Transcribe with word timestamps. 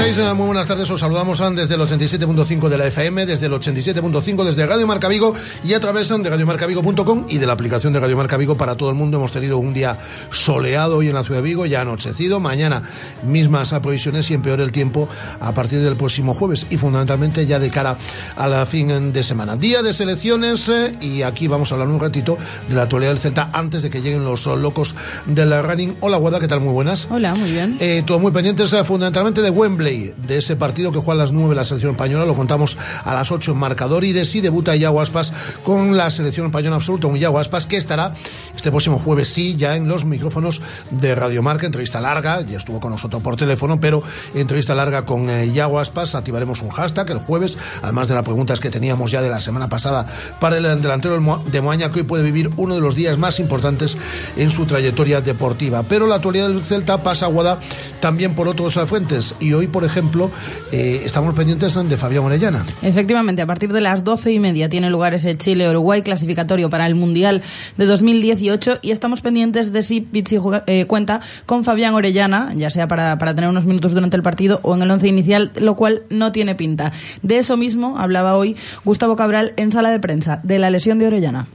Estáis? 0.00 0.34
Muy 0.34 0.46
buenas 0.46 0.66
tardes. 0.66 0.90
Os 0.90 1.00
saludamos 1.00 1.38
desde 1.54 1.74
el 1.74 1.80
87.5 1.80 2.68
de 2.68 2.78
la 2.78 2.86
FM, 2.86 3.26
desde 3.26 3.46
el 3.46 3.52
87.5 3.52 4.44
desde 4.44 4.64
Radio 4.64 4.86
Marca 4.86 5.08
Vigo 5.08 5.34
y 5.64 5.74
a 5.74 5.80
través 5.80 6.08
de 6.08 6.30
radiomarcavigo.com 6.30 7.26
y 7.28 7.38
de 7.38 7.46
la 7.46 7.52
aplicación 7.52 7.92
de 7.92 8.00
Radio 8.00 8.16
Marca 8.16 8.36
Vigo 8.36 8.56
para 8.56 8.76
todo 8.76 8.88
el 8.88 8.94
mundo. 8.94 9.18
Hemos 9.18 9.32
tenido 9.32 9.58
un 9.58 9.74
día 9.74 9.98
soleado 10.30 10.98
hoy 10.98 11.08
en 11.08 11.14
la 11.14 11.24
ciudad 11.24 11.40
de 11.40 11.48
Vigo, 11.48 11.66
ya 11.66 11.82
anochecido. 11.82 12.40
Mañana 12.40 12.82
mismas 13.24 13.70
provisiones 13.82 14.30
y 14.30 14.34
empeora 14.34 14.62
el 14.62 14.72
tiempo 14.72 15.08
a 15.40 15.52
partir 15.52 15.80
del 15.80 15.96
próximo 15.96 16.32
jueves 16.34 16.66
y 16.70 16.76
fundamentalmente 16.76 17.46
ya 17.46 17.58
de 17.58 17.70
cara 17.70 17.98
a 18.36 18.48
la 18.48 18.64
fin 18.66 19.12
de 19.12 19.22
semana. 19.22 19.56
Día 19.56 19.82
de 19.82 19.92
selecciones 19.92 20.68
eh, 20.68 20.96
y 21.00 21.22
aquí 21.22 21.46
vamos 21.46 21.72
a 21.72 21.74
hablar 21.74 21.88
un 21.88 22.00
ratito 22.00 22.38
de 22.68 22.74
la 22.74 22.82
actualidad 22.82 23.10
del 23.10 23.18
Celta 23.18 23.50
antes 23.52 23.82
de 23.82 23.90
que 23.90 24.00
lleguen 24.00 24.24
los 24.24 24.46
locos 24.46 24.94
del 25.26 25.62
running. 25.62 25.96
Hola, 26.00 26.16
Guada, 26.16 26.40
¿qué 26.40 26.48
tal? 26.48 26.60
Muy 26.60 26.72
buenas. 26.72 27.06
Hola, 27.10 27.34
muy 27.34 27.50
bien. 27.50 27.76
Eh, 27.80 28.02
todo 28.06 28.18
muy 28.18 28.32
pendientes 28.32 28.72
eh, 28.72 28.84
fundamentalmente 28.84 29.42
de 29.42 29.50
Wembley, 29.50 29.89
de 29.98 30.38
ese 30.38 30.56
partido 30.56 30.92
que 30.92 30.98
juega 30.98 31.20
a 31.20 31.24
las 31.24 31.32
9 31.32 31.54
la 31.54 31.64
selección 31.64 31.92
española, 31.92 32.24
lo 32.24 32.34
contamos 32.34 32.78
a 33.04 33.14
las 33.14 33.30
8 33.30 33.52
en 33.52 33.58
marcador 33.58 34.04
y 34.04 34.12
de 34.12 34.24
sí 34.24 34.40
debuta 34.40 34.76
Iago 34.76 35.00
Aspas 35.00 35.32
con 35.64 35.96
la 35.96 36.10
selección 36.10 36.46
española 36.46 36.76
absoluta, 36.76 37.06
un 37.06 37.16
Iago 37.16 37.38
Aspas 37.38 37.66
que 37.66 37.76
estará 37.76 38.14
este 38.54 38.70
próximo 38.70 38.98
jueves 38.98 39.28
sí 39.28 39.56
ya 39.56 39.76
en 39.76 39.88
los 39.88 40.04
micrófonos 40.04 40.60
de 40.90 41.14
Radio 41.14 41.42
Marca, 41.42 41.66
entrevista 41.66 42.00
larga, 42.00 42.42
ya 42.42 42.58
estuvo 42.58 42.80
con 42.80 42.90
nosotros 42.90 43.22
por 43.22 43.36
teléfono, 43.36 43.80
pero 43.80 44.02
entrevista 44.34 44.74
larga 44.74 45.04
con 45.04 45.28
eh, 45.28 45.46
Iago 45.46 45.78
Aspas, 45.78 46.14
activaremos 46.14 46.62
un 46.62 46.70
hashtag 46.70 47.10
el 47.10 47.18
jueves, 47.18 47.58
además 47.82 48.08
de 48.08 48.14
las 48.14 48.24
preguntas 48.24 48.60
que 48.60 48.70
teníamos 48.70 49.10
ya 49.10 49.22
de 49.22 49.28
la 49.28 49.40
semana 49.40 49.68
pasada 49.68 50.06
para 50.40 50.56
el 50.56 50.62
delantero 50.80 51.20
de 51.46 51.60
Moaña 51.60 51.90
que 51.90 52.00
hoy 52.00 52.04
puede 52.04 52.22
vivir 52.22 52.50
uno 52.56 52.74
de 52.74 52.80
los 52.80 52.94
días 52.94 53.18
más 53.18 53.40
importantes 53.40 53.96
en 54.36 54.50
su 54.50 54.66
trayectoria 54.66 55.20
deportiva. 55.20 55.82
Pero 55.82 56.06
la 56.06 56.16
actualidad 56.16 56.48
del 56.48 56.62
Celta 56.62 57.02
pasa 57.02 57.26
aguada 57.26 57.58
también 58.00 58.34
por 58.34 58.48
otros 58.48 58.78
fuentes 58.86 59.34
y 59.40 59.52
hoy, 59.52 59.66
por 59.66 59.79
ejemplo, 59.84 60.30
eh, 60.72 61.02
estamos 61.04 61.34
pendientes 61.34 61.74
de 61.74 61.96
Fabián 61.96 62.24
Orellana. 62.24 62.64
Efectivamente, 62.82 63.42
a 63.42 63.46
partir 63.46 63.72
de 63.72 63.80
las 63.80 64.04
doce 64.04 64.32
y 64.32 64.38
media 64.38 64.68
tiene 64.68 64.90
lugar 64.90 65.14
ese 65.14 65.36
Chile-Uruguay 65.36 66.02
clasificatorio 66.02 66.70
para 66.70 66.86
el 66.86 66.94
Mundial 66.94 67.42
de 67.76 67.86
2018 67.86 68.78
y 68.82 68.90
estamos 68.90 69.20
pendientes 69.20 69.72
de 69.72 69.82
si 69.82 70.00
Pizzi 70.00 70.38
eh, 70.66 70.86
cuenta 70.86 71.20
con 71.46 71.64
Fabián 71.64 71.94
Orellana, 71.94 72.52
ya 72.56 72.70
sea 72.70 72.88
para, 72.88 73.18
para 73.18 73.34
tener 73.34 73.50
unos 73.50 73.64
minutos 73.64 73.92
durante 73.92 74.16
el 74.16 74.22
partido 74.22 74.60
o 74.62 74.74
en 74.74 74.82
el 74.82 74.90
once 74.90 75.08
inicial, 75.08 75.50
lo 75.56 75.76
cual 75.76 76.02
no 76.10 76.32
tiene 76.32 76.54
pinta. 76.54 76.92
De 77.22 77.38
eso 77.38 77.56
mismo 77.56 77.98
hablaba 77.98 78.36
hoy 78.36 78.56
Gustavo 78.84 79.16
Cabral 79.16 79.52
en 79.56 79.72
sala 79.72 79.90
de 79.90 80.00
prensa, 80.00 80.40
de 80.42 80.58
la 80.58 80.70
lesión 80.70 80.98
de 80.98 81.06
Orellana. 81.06 81.46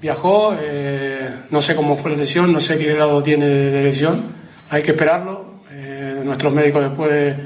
Viajó, 0.00 0.54
eh, 0.60 1.28
no 1.50 1.60
sé 1.60 1.74
cómo 1.74 1.96
fue 1.96 2.12
la 2.12 2.16
lesión, 2.16 2.52
no 2.52 2.60
sé 2.60 2.78
qué 2.78 2.94
grado 2.94 3.22
tiene 3.22 3.46
de 3.46 3.82
lesión, 3.82 4.22
hay 4.70 4.82
que 4.82 4.92
esperarlo, 4.92 5.50
nuestros 6.24 6.52
médicos 6.52 6.82
después 6.82 7.36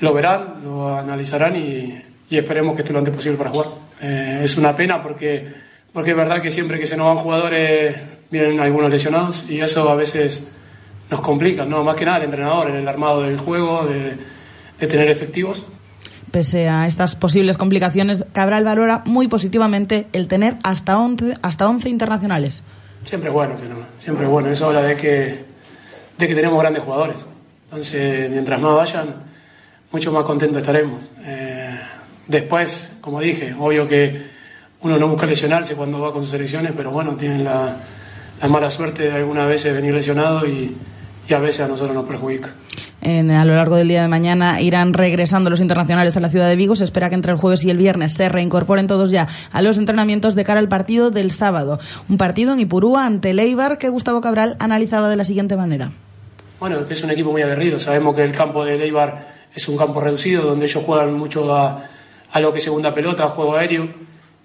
lo 0.00 0.12
verán, 0.12 0.62
lo 0.64 0.96
analizarán 0.96 1.56
y, 1.56 2.02
esperemos 2.30 2.74
que 2.74 2.82
esté 2.82 2.92
lo 2.92 2.98
antes 2.98 3.14
posible 3.14 3.38
para 3.38 3.50
jugar. 3.50 3.68
Eh, 4.00 4.40
es 4.42 4.56
una 4.56 4.74
pena 4.74 5.00
porque, 5.00 5.52
porque 5.92 6.10
es 6.10 6.16
verdad 6.16 6.42
que 6.42 6.50
siempre 6.50 6.78
que 6.78 6.86
se 6.86 6.96
nos 6.96 7.06
van 7.06 7.16
jugadores 7.16 7.96
vienen 8.30 8.60
algunos 8.60 8.90
lesionados 8.90 9.44
y 9.48 9.60
eso 9.60 9.88
a 9.88 9.94
veces 9.94 10.48
nos 11.10 11.20
complica, 11.20 11.64
¿no? 11.64 11.84
más 11.84 11.94
que 11.94 12.04
nada 12.04 12.18
el 12.18 12.24
entrenador, 12.24 12.70
en 12.70 12.76
el 12.76 12.88
armado 12.88 13.22
del 13.22 13.38
juego, 13.38 13.86
de, 13.86 14.16
tener 14.86 15.08
efectivos. 15.08 15.64
Pese 16.30 16.68
a 16.68 16.86
estas 16.86 17.14
posibles 17.14 17.56
complicaciones, 17.56 18.26
Cabral 18.32 18.64
valora 18.64 19.02
muy 19.06 19.28
positivamente 19.28 20.06
el 20.12 20.28
tener 20.28 20.56
hasta 20.64 20.98
11, 20.98 21.36
hasta 21.40 21.68
11 21.68 21.88
internacionales. 21.88 22.62
Siempre 23.04 23.30
es 23.30 23.34
bueno, 23.34 23.54
siempre 23.98 24.24
es 24.26 24.30
bueno. 24.30 24.50
Eso 24.50 24.66
habla 24.66 24.82
de 24.82 24.96
que, 24.96 25.44
de 26.18 26.28
que 26.28 26.34
tenemos 26.34 26.60
grandes 26.60 26.82
jugadores. 26.82 27.24
Entonces, 27.70 28.28
mientras 28.30 28.60
más 28.60 28.74
vayan, 28.74 29.14
mucho 29.96 30.12
más 30.12 30.24
contentos 30.24 30.58
estaremos. 30.58 31.08
Eh, 31.24 31.74
después, 32.26 32.92
como 33.00 33.18
dije, 33.18 33.54
obvio 33.58 33.88
que 33.88 34.26
uno 34.82 34.98
no 34.98 35.08
busca 35.08 35.24
lesionarse 35.24 35.74
cuando 35.74 35.98
va 35.98 36.12
con 36.12 36.20
sus 36.20 36.32
selecciones, 36.32 36.72
pero 36.76 36.90
bueno, 36.90 37.16
tienen 37.16 37.42
la, 37.44 37.78
mala 38.46 38.68
suerte 38.68 39.04
de 39.04 39.12
algunas 39.12 39.48
veces 39.48 39.74
venir 39.74 39.94
lesionado 39.94 40.46
y, 40.46 40.76
a 41.34 41.38
veces 41.38 41.62
a 41.62 41.68
nosotros 41.68 41.94
nos 41.94 42.04
perjudica. 42.04 42.52
a 43.02 43.44
lo 43.46 43.56
largo 43.56 43.76
del 43.76 43.88
día 43.88 44.02
de 44.02 44.08
mañana 44.08 44.60
irán 44.60 44.92
regresando 44.92 45.48
los 45.48 45.60
internacionales 45.60 46.14
a 46.18 46.20
la 46.20 46.28
ciudad 46.28 46.46
de 46.46 46.56
Vigo. 46.56 46.76
Se 46.76 46.84
espera 46.84 47.08
que 47.08 47.14
entre 47.14 47.32
el 47.32 47.38
jueves 47.38 47.64
y 47.64 47.70
el 47.70 47.78
viernes 47.78 48.12
se 48.12 48.28
reincorporen 48.28 48.86
todos 48.86 49.10
ya 49.10 49.26
a 49.50 49.62
los 49.62 49.78
entrenamientos 49.78 50.34
de 50.34 50.44
cara 50.44 50.60
al 50.60 50.68
partido 50.68 51.10
del 51.10 51.30
sábado. 51.30 51.80
Un 52.10 52.18
partido 52.18 52.52
en 52.52 52.60
Ipurúa 52.60 53.06
ante 53.06 53.32
Leibar 53.32 53.78
que 53.78 53.88
Gustavo 53.88 54.20
Cabral 54.20 54.56
analizaba 54.58 55.08
de 55.08 55.16
la 55.16 55.24
siguiente 55.24 55.56
manera. 55.56 55.90
Bueno, 56.60 56.86
que 56.86 56.92
es 56.92 57.02
un 57.02 57.10
equipo 57.10 57.32
muy 57.32 57.40
aguerrido. 57.40 57.78
Sabemos 57.78 58.14
que 58.14 58.22
el 58.22 58.32
campo 58.32 58.62
de 58.64 58.76
Leibar 58.76 59.35
es 59.56 59.68
un 59.68 59.78
campo 59.78 60.00
reducido 60.00 60.42
donde 60.42 60.66
ellos 60.66 60.84
juegan 60.84 61.14
mucho 61.14 61.56
a, 61.56 61.88
lo 62.38 62.52
que 62.52 62.58
es 62.58 62.64
segunda 62.64 62.94
pelota, 62.94 63.24
a 63.24 63.28
juego 63.30 63.56
aéreo, 63.56 63.88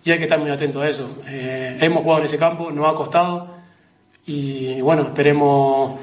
y 0.05 0.11
hay 0.11 0.17
que 0.17 0.23
estar 0.23 0.39
muy 0.39 0.49
atento 0.49 0.79
a 0.79 0.87
eso. 0.87 1.17
Eh, 1.27 1.77
hemos 1.81 2.01
jugado 2.01 2.21
en 2.21 2.25
ese 2.27 2.37
campo, 2.37 2.71
nos 2.71 2.87
ha 2.87 2.95
costado, 2.95 3.47
y 4.25 4.79
bueno, 4.79 5.01
esperemos 5.01 5.99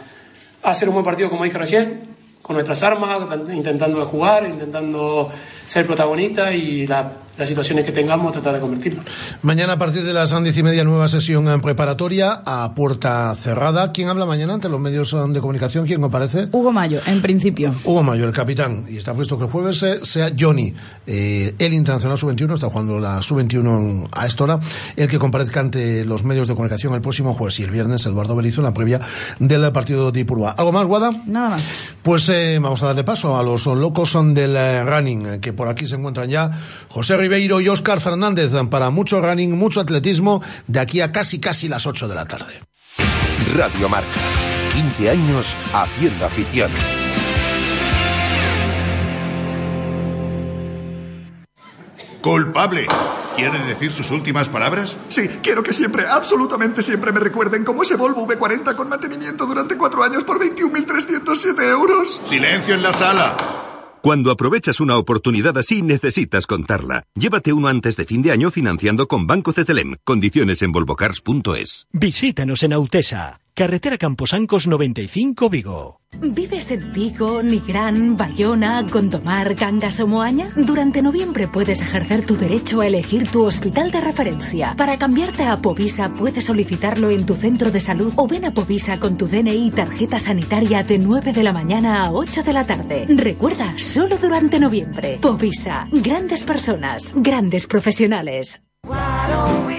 hacer 0.63 0.89
un 0.89 0.95
buen 0.97 1.07
partido, 1.07 1.31
como 1.31 1.45
dije 1.45 1.57
recién, 1.57 2.03
con 2.49 2.55
nuestras 2.55 2.83
armas, 2.83 3.19
intentando 3.53 4.07
jugar, 4.07 4.49
intentando 4.49 5.29
ser 5.67 5.87
protagonista 5.87 6.51
y 6.51 6.87
la 6.87 7.13
las 7.39 7.49
situaciones 7.49 7.85
que 7.85 7.93
tengamos, 7.93 8.33
tratar 8.33 8.55
de 8.55 8.61
convertirlo. 8.61 9.03
Mañana 9.43 9.75
a 9.75 9.79
partir 9.79 10.03
de 10.03 10.13
las 10.13 10.35
diez 10.43 10.57
y 10.57 10.63
media, 10.63 10.85
nueva 10.85 11.07
sesión 11.09 11.49
en 11.49 11.61
preparatoria 11.61 12.41
a 12.45 12.75
puerta 12.75 13.35
cerrada. 13.37 13.93
¿Quién 13.93 14.09
habla 14.09 14.27
mañana 14.27 14.55
ante 14.55 14.69
los 14.69 14.81
medios 14.81 15.13
de 15.13 15.41
comunicación? 15.41 15.87
¿Quién 15.87 16.01
comparece? 16.01 16.49
Hugo 16.51 16.73
Mayo, 16.73 17.01
en 17.07 17.23
principio. 17.23 17.75
Hugo 17.85 18.03
Mayo, 18.03 18.27
el 18.27 18.33
capitán. 18.33 18.87
Y 18.89 18.97
está 18.97 19.15
puesto 19.15 19.39
que 19.39 19.45
el 19.45 19.51
jueves 19.51 19.85
sea 20.03 20.33
Johnny, 20.39 20.75
eh, 21.07 21.55
el 21.59 21.73
internacional 21.73 22.19
sub-21, 22.19 22.55
está 22.55 22.69
jugando 22.69 22.99
la 22.99 23.23
sub-21 23.23 24.09
a 24.11 24.27
esta 24.27 24.45
hora, 24.45 24.61
el 24.97 25.09
que 25.09 25.19
comparezca 25.19 25.61
ante 25.61 26.05
los 26.05 26.25
medios 26.25 26.49
de 26.49 26.55
comunicación 26.55 26.95
el 26.95 27.01
próximo 27.01 27.35
jueves 27.35 27.61
y 27.61 27.63
el 27.63 27.71
viernes 27.71 28.05
Eduardo 28.05 28.35
Belizo 28.35 28.61
en 28.61 28.65
la 28.65 28.75
previa 28.75 29.01
del 29.39 29.71
partido 29.71 30.11
de 30.11 30.21
Ipurúa. 30.21 30.53
¿Algo 30.53 30.73
más, 30.73 30.85
Guada? 30.87 31.11
Nada 31.27 31.51
más. 31.51 31.63
Pues 32.03 32.29
eh, 32.31 32.38
vamos 32.61 32.83
a 32.83 32.87
darle 32.87 33.05
paso 33.05 33.37
a 33.37 33.43
los 33.43 33.67
locos 33.67 34.17
del 34.35 34.57
eh, 34.57 34.85
running, 34.85 35.41
que 35.41 35.53
por 35.53 35.69
aquí 35.69 35.87
se 35.87 35.97
encuentran 35.97 36.29
ya 36.29 36.51
José 36.89 37.17
Ribeiro 37.17 37.61
y 37.61 37.69
Óscar 37.69 38.01
Fernández 38.01 38.53
para 38.71 38.91
mucho 38.91 39.21
running, 39.21 39.57
mucho 39.57 39.81
atletismo 39.81 40.43
de 40.67 40.81
aquí 40.81 41.01
a 41.01 41.13
casi 41.13 41.41
casi 41.41 41.69
las 41.69 41.87
8 41.87 42.09
de 42.09 42.15
la 42.15 42.25
tarde. 42.25 42.61
Radio 43.57 43.89
Marca, 43.89 44.09
15 44.75 45.11
años 45.11 45.57
haciendo 45.73 46.27
afición. 46.27 46.71
Culpable. 52.21 52.87
¿Quiere 53.39 53.61
decir 53.61 53.93
sus 53.93 54.11
últimas 54.11 54.49
palabras? 54.49 54.99
Sí, 55.11 55.29
quiero 55.45 55.63
que 55.63 55.73
siempre, 55.73 56.09
absolutamente 56.09 56.83
siempre 56.83 57.13
me 57.13 57.21
recuerden 57.21 57.63
como 57.63 57.85
ese 57.85 57.95
Volvo 57.95 58.27
V40 58.27 58.75
con 58.75 58.89
mantenimiento 58.89 59.47
durante 59.47 59.77
cuatro 59.77 60.03
años 60.03 60.25
por 60.25 60.41
21.307 60.41 61.71
euros. 61.71 62.21
Silencio 62.25 62.75
en 62.75 62.83
la 62.83 62.93
sala. 62.93 63.37
Cuando 64.03 64.33
aprovechas 64.33 64.81
una 64.81 64.97
oportunidad 64.97 65.57
así, 65.57 65.83
necesitas 65.83 66.49
contarla. 66.49 67.05
Llévate 67.15 67.53
uno 67.53 67.69
antes 67.69 67.97
de 67.97 68.07
fin 68.07 68.23
de 68.23 68.33
año 68.33 68.51
financiando 68.51 69.07
con 69.07 69.29
Banco 69.29 69.53
CTLM. 69.53 69.99
Condiciones 70.03 70.61
en 70.63 70.73
volvocars.es. 70.73 71.87
Visítanos 71.93 72.65
en 72.65 72.73
Autesa. 72.73 73.39
Carretera 73.59 73.99
Camposancos 73.99 74.69
95 74.69 75.51
Vigo. 75.51 76.01
¿Vives 76.21 76.71
en 76.71 76.93
Vigo, 76.93 77.43
Nigrán, 77.43 78.17
Bayona, 78.17 78.83
Gondomar, 78.83 79.57
Cangas 79.57 79.99
o 79.99 80.07
Moaña? 80.07 80.49
Durante 80.55 81.03
noviembre 81.03 81.49
puedes 81.49 81.83
ejercer 81.83 82.25
tu 82.25 82.37
derecho 82.37 82.81
a 82.81 82.87
elegir 82.87 83.29
tu 83.29 83.43
hospital 83.43 83.91
de 83.91 84.01
referencia. 84.01 84.77
Para 84.77 84.97
cambiarte 84.97 85.43
a 85.43 85.57
Povisa 85.57 86.15
puedes 86.15 86.45
solicitarlo 86.45 87.11
en 87.11 87.27
tu 87.27 87.35
centro 87.35 87.73
de 87.73 87.81
salud 87.81 88.13
o 88.15 88.29
ven 88.29 88.45
a 88.45 88.55
Povisa 88.55 89.01
con 89.01 89.19
tu 89.19 89.27
DNI 89.27 89.67
y 89.67 89.71
tarjeta 89.73 90.21
sanitaria 90.21 90.85
de 90.85 91.01
9 91.01 91.33
de 91.33 91.43
la 91.43 91.53
mañana 91.53 92.05
a 92.05 92.13
8 92.13 92.45
de 92.45 92.53
la 92.53 92.63
tarde. 92.63 93.07
Recuerda, 93.09 93.77
solo 93.77 94.19
durante 94.19 94.61
noviembre. 94.61 95.19
Povisa, 95.21 95.89
grandes 95.91 96.45
personas, 96.45 97.13
grandes 97.17 97.67
profesionales. 97.67 98.63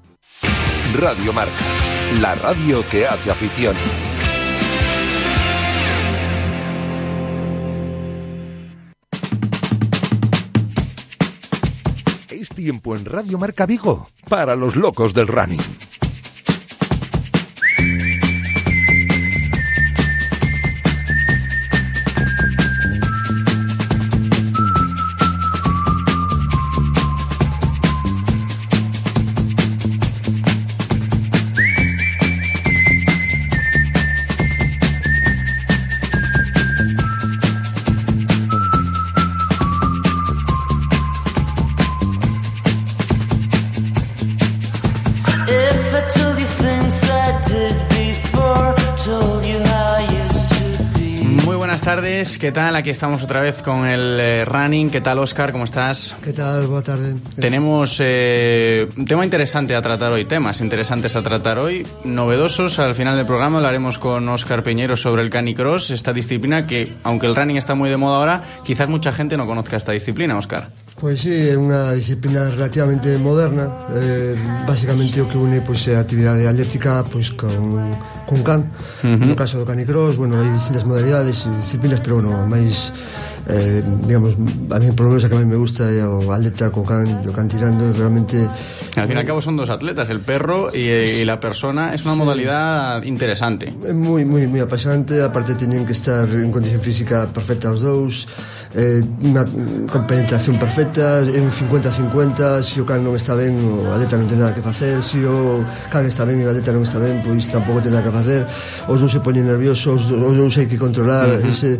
Radio 0.95 1.33
Marca, 1.33 1.53
la 2.19 2.33
radio 2.33 2.83
que 2.89 3.05
hace 3.05 3.29
afición. 3.29 3.75
Tiempo 12.65 12.95
en 12.95 13.05
Radio 13.05 13.37
Marca 13.37 13.67
Vigo 13.67 14.07
para 14.27 14.55
los 14.55 14.75
locos 14.75 15.13
del 15.13 15.27
running. 15.27 15.74
¿Qué 52.45 52.51
tal? 52.51 52.75
Aquí 52.75 52.91
estamos 52.91 53.23
otra 53.23 53.41
vez 53.41 53.63
con 53.63 53.87
el 53.87 54.19
eh, 54.19 54.45
running. 54.45 54.91
¿Qué 54.91 55.01
tal, 55.01 55.17
Oscar? 55.17 55.51
¿Cómo 55.51 55.63
estás? 55.63 56.15
¿Qué 56.23 56.31
tal? 56.31 56.67
Buenas 56.67 56.85
tardes. 56.85 57.15
Tenemos 57.35 57.97
eh, 57.99 58.87
un 58.95 59.05
tema 59.05 59.23
interesante 59.23 59.75
a 59.75 59.81
tratar 59.81 60.11
hoy, 60.11 60.25
temas 60.25 60.61
interesantes 60.61 61.15
a 61.15 61.23
tratar 61.23 61.57
hoy, 61.57 61.87
novedosos. 62.03 62.77
Al 62.77 62.93
final 62.93 63.17
del 63.17 63.25
programa 63.25 63.57
hablaremos 63.57 63.97
con 63.97 64.29
Oscar 64.29 64.61
Peñero 64.61 64.95
sobre 64.95 65.23
el 65.23 65.31
canicross, 65.31 65.89
esta 65.89 66.13
disciplina 66.13 66.67
que, 66.67 66.93
aunque 67.01 67.25
el 67.25 67.35
running 67.35 67.57
está 67.57 67.73
muy 67.73 67.89
de 67.89 67.97
moda 67.97 68.17
ahora, 68.17 68.43
quizás 68.63 68.89
mucha 68.89 69.11
gente 69.11 69.37
no 69.37 69.47
conozca 69.47 69.77
esta 69.77 69.93
disciplina, 69.93 70.37
Oscar. 70.37 70.69
Pois 71.05 71.21
sí, 71.21 71.29
é 71.29 71.53
unha 71.53 71.93
disciplina 71.93 72.49
relativamente 72.49 73.13
moderna 73.21 73.69
eh, 73.93 74.33
Basicamente 74.65 75.21
o 75.21 75.29
que 75.29 75.37
une 75.37 75.61
pois, 75.61 75.85
é 75.85 75.93
a 75.93 76.01
actividade 76.01 76.49
atlética 76.49 77.05
pois, 77.05 77.29
con, 77.37 77.93
con 78.25 78.41
can 78.41 78.65
uh 79.05 79.13
-huh. 79.13 79.29
No 79.29 79.37
caso 79.37 79.61
do 79.61 79.69
canicross, 79.69 80.17
bueno, 80.17 80.41
hai 80.41 80.49
distintas 80.49 80.81
modalidades 80.81 81.45
e 81.45 81.53
disciplinas 81.61 82.01
Pero 82.01 82.25
bueno, 82.25 82.49
máis 82.49 82.89
eh, 83.45 83.85
digamos, 84.09 84.33
a 84.73 84.79
mí 84.81 84.89
por 84.97 85.05
lo 85.05 85.09
menos 85.13 85.23
a 85.23 85.29
que 85.29 85.35
a 85.35 85.39
mí 85.39 85.45
me 85.45 85.61
gusta 85.61 85.85
é 85.93 86.01
o 86.01 86.33
atleta 86.33 86.73
co 86.73 86.81
can, 86.81 87.21
do 87.21 87.29
can 87.29 87.45
tirando 87.45 87.93
realmente 87.93 88.41
al 88.97 89.05
fin 89.05 89.17
y 89.17 89.19
al 89.21 89.25
cabo 89.25 89.41
son 89.41 89.57
dos 89.57 89.69
atletas, 89.69 90.09
el 90.09 90.21
perro 90.25 90.73
y, 90.73 90.89
y 90.89 91.25
la 91.25 91.39
persona 91.39 91.93
es 91.93 92.01
una 92.05 92.17
sí. 92.17 92.19
modalidad 92.25 93.03
interesante 93.03 93.69
moi, 93.93 94.25
moi, 94.25 94.49
moi 94.49 94.61
apasionante 94.65 95.21
aparte 95.21 95.53
teñen 95.53 95.85
que 95.85 95.93
estar 95.93 96.25
en 96.25 96.49
condición 96.49 96.81
física 96.81 97.29
perfecta 97.29 97.69
os 97.69 97.85
dous 97.85 98.25
eh, 98.75 98.99
unha 99.23 99.47
compenetración 99.87 100.59
perfecta, 100.59 101.23
é 101.23 101.39
un 101.39 101.47
50-50, 101.49 102.59
se 102.59 102.83
o 102.83 102.85
can 102.85 102.99
non 102.99 103.15
está 103.15 103.31
ben, 103.31 103.55
o 103.55 103.87
atleta 103.95 104.19
non 104.19 104.27
ten 104.27 104.43
nada 104.43 104.51
que 104.51 104.59
facer, 104.59 104.99
se 104.99 105.23
o 105.23 105.63
can 105.87 106.03
está 106.03 106.27
ben 106.27 106.43
e 106.43 106.45
o 106.45 106.51
atleta 106.51 106.75
non 106.75 106.83
está 106.83 106.99
ben, 106.99 107.23
pois 107.23 107.47
tampouco 107.47 107.79
ten 107.79 107.95
nada 107.95 108.03
que 108.03 108.11
facer, 108.11 108.43
os 108.91 108.99
dous 108.99 109.15
se 109.15 109.23
poñen 109.23 109.47
nerviosos, 109.47 110.11
os 110.11 110.33
dous 110.35 110.53
hai 110.59 110.67
que 110.67 110.75
controlar, 110.75 111.31
uh 111.31 111.39
-huh. 111.39 111.49
ese 111.49 111.79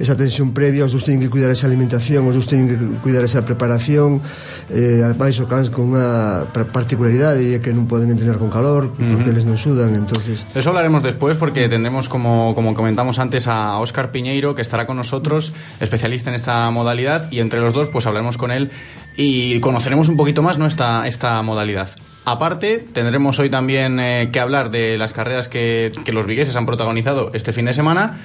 esa 0.00 0.16
tensión 0.16 0.56
previa, 0.56 0.88
os 0.88 0.96
dous 0.96 1.04
teñen 1.04 1.20
que 1.20 1.28
cuidar 1.28 1.52
esa 1.52 1.68
alimentación, 1.68 2.24
os 2.24 2.32
dous 2.32 2.48
teñen 2.48 2.72
que 2.72 2.76
cuidar 3.04 3.20
esa 3.20 3.44
preparación, 3.44 4.24
eh, 4.72 5.04
ademais 5.04 5.36
o 5.38 5.46
cans 5.46 5.68
con 5.68 5.92
unha 5.92 6.48
particularidade 6.48 7.44
e 7.44 7.60
que 7.60 7.76
non 7.76 7.84
poden 7.84 8.08
entrenar 8.08 8.40
con 8.40 8.48
calor, 8.48 8.96
porque 8.96 9.12
uh 9.12 9.20
-huh. 9.20 9.32
eles 9.36 9.44
non 9.44 9.60
sudan, 9.60 9.92
entonces... 9.92 10.48
Eso 10.56 10.72
hablaremos 10.72 11.04
después 11.04 11.36
porque 11.36 11.68
tendremos, 11.68 12.08
como, 12.08 12.56
como 12.56 12.72
comentamos 12.72 13.20
antes, 13.20 13.44
a 13.44 13.76
Óscar 13.76 14.08
Piñeiro, 14.08 14.56
que 14.56 14.64
estará 14.64 14.88
con 14.88 14.96
nosotros, 14.96 15.52
especialista 15.84 16.32
en 16.32 16.36
esta 16.40 16.64
modalidad, 16.72 17.28
y 17.30 17.44
entre 17.44 17.60
los 17.60 17.76
dos 17.76 17.92
pues 17.92 18.08
hablaremos 18.08 18.40
con 18.40 18.50
él 18.50 18.72
y 19.20 19.60
conoceremos 19.60 20.08
un 20.08 20.16
poquito 20.16 20.40
más 20.40 20.56
¿no? 20.56 20.64
esta, 20.64 21.06
esta 21.06 21.42
modalidad. 21.42 21.90
Aparte, 22.24 22.84
tendremos 22.92 23.38
hoy 23.38 23.50
también 23.50 23.98
eh, 23.98 24.30
que 24.32 24.40
hablar 24.40 24.70
de 24.70 24.96
las 24.98 25.12
carreras 25.12 25.48
que, 25.48 25.90
que 26.04 26.12
los 26.12 26.26
vigueses 26.26 26.54
han 26.56 26.66
protagonizado 26.66 27.30
este 27.34 27.52
fin 27.52 27.64
de 27.64 27.74
semana 27.74 28.18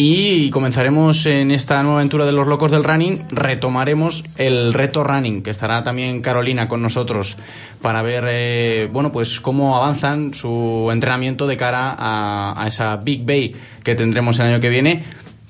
y 0.00 0.50
comenzaremos 0.50 1.26
en 1.26 1.50
esta 1.50 1.82
nueva 1.82 1.98
aventura 1.98 2.24
de 2.24 2.30
los 2.30 2.46
locos 2.46 2.70
del 2.70 2.84
running, 2.84 3.24
retomaremos 3.32 4.22
el 4.36 4.72
reto 4.72 5.02
running, 5.02 5.42
que 5.42 5.50
estará 5.50 5.82
también 5.82 6.22
Carolina 6.22 6.68
con 6.68 6.80
nosotros 6.80 7.36
para 7.82 8.00
ver 8.02 8.24
eh, 8.28 8.88
bueno 8.92 9.10
pues 9.10 9.40
cómo 9.40 9.76
avanzan 9.76 10.34
su 10.34 10.88
entrenamiento 10.92 11.48
de 11.48 11.56
cara 11.56 11.96
a, 11.98 12.64
esa 12.68 12.94
Big 12.98 13.26
Bay 13.26 13.56
que 13.82 13.96
tendremos 13.96 14.38
el 14.38 14.46
año 14.46 14.60
que 14.60 14.68
viene. 14.68 15.02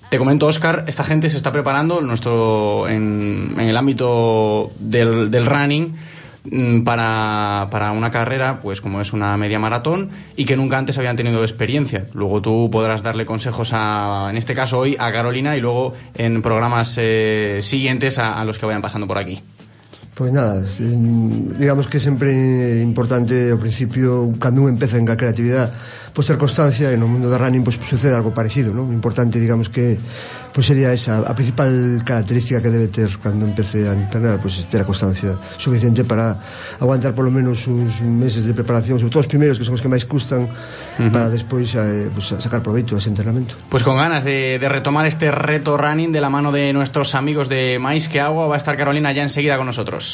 Te 0.08 0.16
comento, 0.16 0.46
Oscar, 0.46 0.84
esta 0.86 1.04
gente 1.04 1.28
se 1.28 1.36
está 1.36 1.52
preparando 1.52 2.00
nuestro, 2.00 2.88
en, 2.88 3.54
el 3.58 3.76
ámbito 3.76 4.70
del, 4.78 5.44
running 5.44 5.94
para, 6.84 7.68
para, 7.70 7.92
una 7.92 8.10
carrera, 8.10 8.60
pues 8.60 8.80
como 8.80 9.00
es 9.00 9.12
una 9.12 9.36
media 9.36 9.58
maratón, 9.58 10.10
y 10.36 10.44
que 10.44 10.56
nunca 10.56 10.78
antes 10.78 10.98
habían 10.98 11.16
tenido 11.16 11.42
experiencia. 11.42 12.06
Luego 12.14 12.40
tú 12.40 12.68
podrás 12.70 13.02
darle 13.02 13.26
consejos 13.26 13.70
a, 13.72 14.28
en 14.30 14.36
este 14.36 14.54
caso 14.54 14.78
hoy, 14.78 14.96
a 14.98 15.12
Carolina 15.12 15.56
y 15.56 15.60
luego 15.60 15.92
en 16.14 16.42
programas 16.42 16.96
eh, 16.98 17.58
siguientes 17.60 18.18
a 18.18 18.44
los 18.44 18.58
que 18.58 18.66
vayan 18.66 18.82
pasando 18.82 19.06
por 19.06 19.18
aquí. 19.18 19.40
Pois 20.18 20.34
nada, 20.34 20.58
digamos 21.62 21.86
que 21.86 22.02
sempre 22.02 22.34
é 22.34 22.82
importante 22.82 23.54
ao 23.54 23.62
principio 23.62 24.34
cando 24.42 24.66
un 24.66 24.74
empeza 24.74 24.98
en 24.98 25.06
a 25.06 25.14
creatividade 25.14 25.70
pois 26.18 26.26
ter 26.26 26.34
constancia 26.34 26.90
e 26.90 26.98
no 26.98 27.06
mundo 27.06 27.30
da 27.30 27.38
running 27.38 27.62
pois 27.62 27.78
sucede 27.78 28.10
algo 28.10 28.34
parecido, 28.34 28.74
non? 28.74 28.90
Importante, 28.90 29.38
digamos 29.38 29.70
que 29.70 29.94
pois 30.50 30.66
sería 30.66 30.90
esa 30.90 31.22
a 31.22 31.30
principal 31.30 32.02
característica 32.02 32.58
que 32.58 32.74
debe 32.74 32.90
ter 32.90 33.06
cando 33.22 33.46
empece 33.46 33.86
a 33.86 33.94
entrenar, 33.94 34.42
pois 34.42 34.58
ter 34.66 34.82
a 34.82 34.86
constancia 34.88 35.38
suficiente 35.54 36.02
para 36.02 36.34
aguantar 36.82 37.14
polo 37.14 37.30
menos 37.30 37.70
uns 37.70 38.02
meses 38.02 38.50
de 38.50 38.58
preparación, 38.58 38.98
sobre 38.98 39.14
todo 39.14 39.22
os 39.22 39.30
primeiros 39.30 39.54
que 39.54 39.62
son 39.62 39.78
os 39.78 39.82
que 39.84 39.86
máis 39.86 40.02
custan, 40.02 40.42
uh 40.42 41.06
-huh. 41.06 41.14
para 41.14 41.30
despois 41.30 41.70
eh, 41.78 42.10
pois, 42.10 42.34
sacar 42.42 42.66
proveito 42.66 42.98
ese 42.98 43.14
entrenamento. 43.14 43.54
Pues 43.70 43.86
con 43.86 43.94
ganas 43.94 44.26
de, 44.26 44.58
de 44.58 44.66
retomar 44.66 45.06
este 45.06 45.30
reto 45.30 45.78
running 45.78 46.10
de 46.10 46.18
la 46.18 46.34
mano 46.34 46.50
de 46.50 46.74
nuestros 46.74 47.14
amigos 47.14 47.46
de 47.46 47.78
Mais 47.78 48.10
que 48.10 48.18
Agua 48.18 48.50
va 48.50 48.58
a 48.58 48.60
estar 48.60 48.74
Carolina 48.74 49.14
ya 49.14 49.22
enseguida 49.22 49.54
con 49.54 49.70
nosotros. 49.70 50.07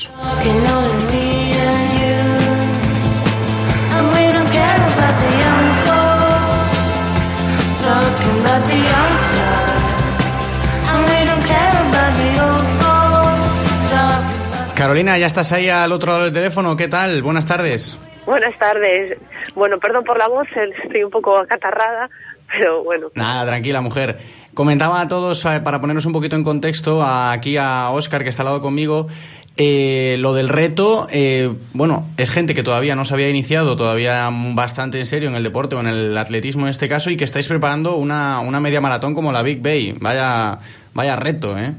Carolina, 14.75 15.17
ya 15.17 15.27
estás 15.27 15.53
ahí 15.53 15.69
al 15.69 15.93
otro 15.93 16.11
lado 16.11 16.25
del 16.25 16.33
teléfono. 16.33 16.77
¿Qué 16.77 16.89
tal? 16.89 17.23
Buenas 17.23 17.47
tardes. 17.47 17.97
Buenas 18.27 18.59
tardes. 18.59 19.17
Bueno, 19.55 19.79
perdón 19.79 20.03
por 20.03 20.19
la 20.19 20.27
voz, 20.29 20.49
estoy 20.83 21.05
un 21.05 21.11
poco 21.11 21.39
acatarrada, 21.39 22.11
pero 22.51 22.83
bueno. 22.83 23.11
Nada, 23.15 23.47
tranquila, 23.47 23.81
mujer. 23.81 24.19
Comentaba 24.53 25.01
a 25.01 25.09
todos, 25.09 25.45
eh, 25.47 25.61
para 25.65 25.81
ponernos 25.81 26.07
un 26.07 26.13
poquito 26.13 26.37
en 26.37 26.45
contexto, 26.45 27.03
aquí 27.03 27.57
a 27.57 27.91
Oscar, 27.91 28.23
que 28.23 28.31
está 28.31 28.43
al 28.43 28.47
lado 28.47 28.61
conmigo, 28.61 29.09
eh, 29.57 30.17
lo 30.19 30.35
del 30.35 30.49
reto, 30.49 31.07
eh, 31.13 31.53
bueno, 31.73 32.09
es 32.17 32.31
gente 32.31 32.55
que 32.55 32.65
todavía 32.65 32.97
no 32.97 33.05
se 33.05 33.15
había 33.15 33.29
iniciado, 33.29 33.77
todavía 33.77 34.29
bastante 34.55 34.99
en 34.99 35.07
serio 35.07 35.29
en 35.29 35.37
el 35.37 35.45
deporte 35.45 35.77
o 35.77 35.81
en 35.81 35.87
el 35.87 36.19
atletismo 36.19 36.67
en 36.67 36.71
este 36.71 36.89
caso, 36.89 37.11
y 37.11 37.17
que 37.17 37.25
estáis 37.25 37.47
preparando 37.47 37.95
una, 37.97 38.41
una 38.41 38.59
media 38.59 38.81
maratón 38.81 39.15
como 39.15 39.31
la 39.31 39.43
Big 39.43 39.63
Bay. 39.63 39.95
Vaya, 40.01 40.59
vaya 40.93 41.17
reto, 41.17 41.57
¿eh? 41.57 41.73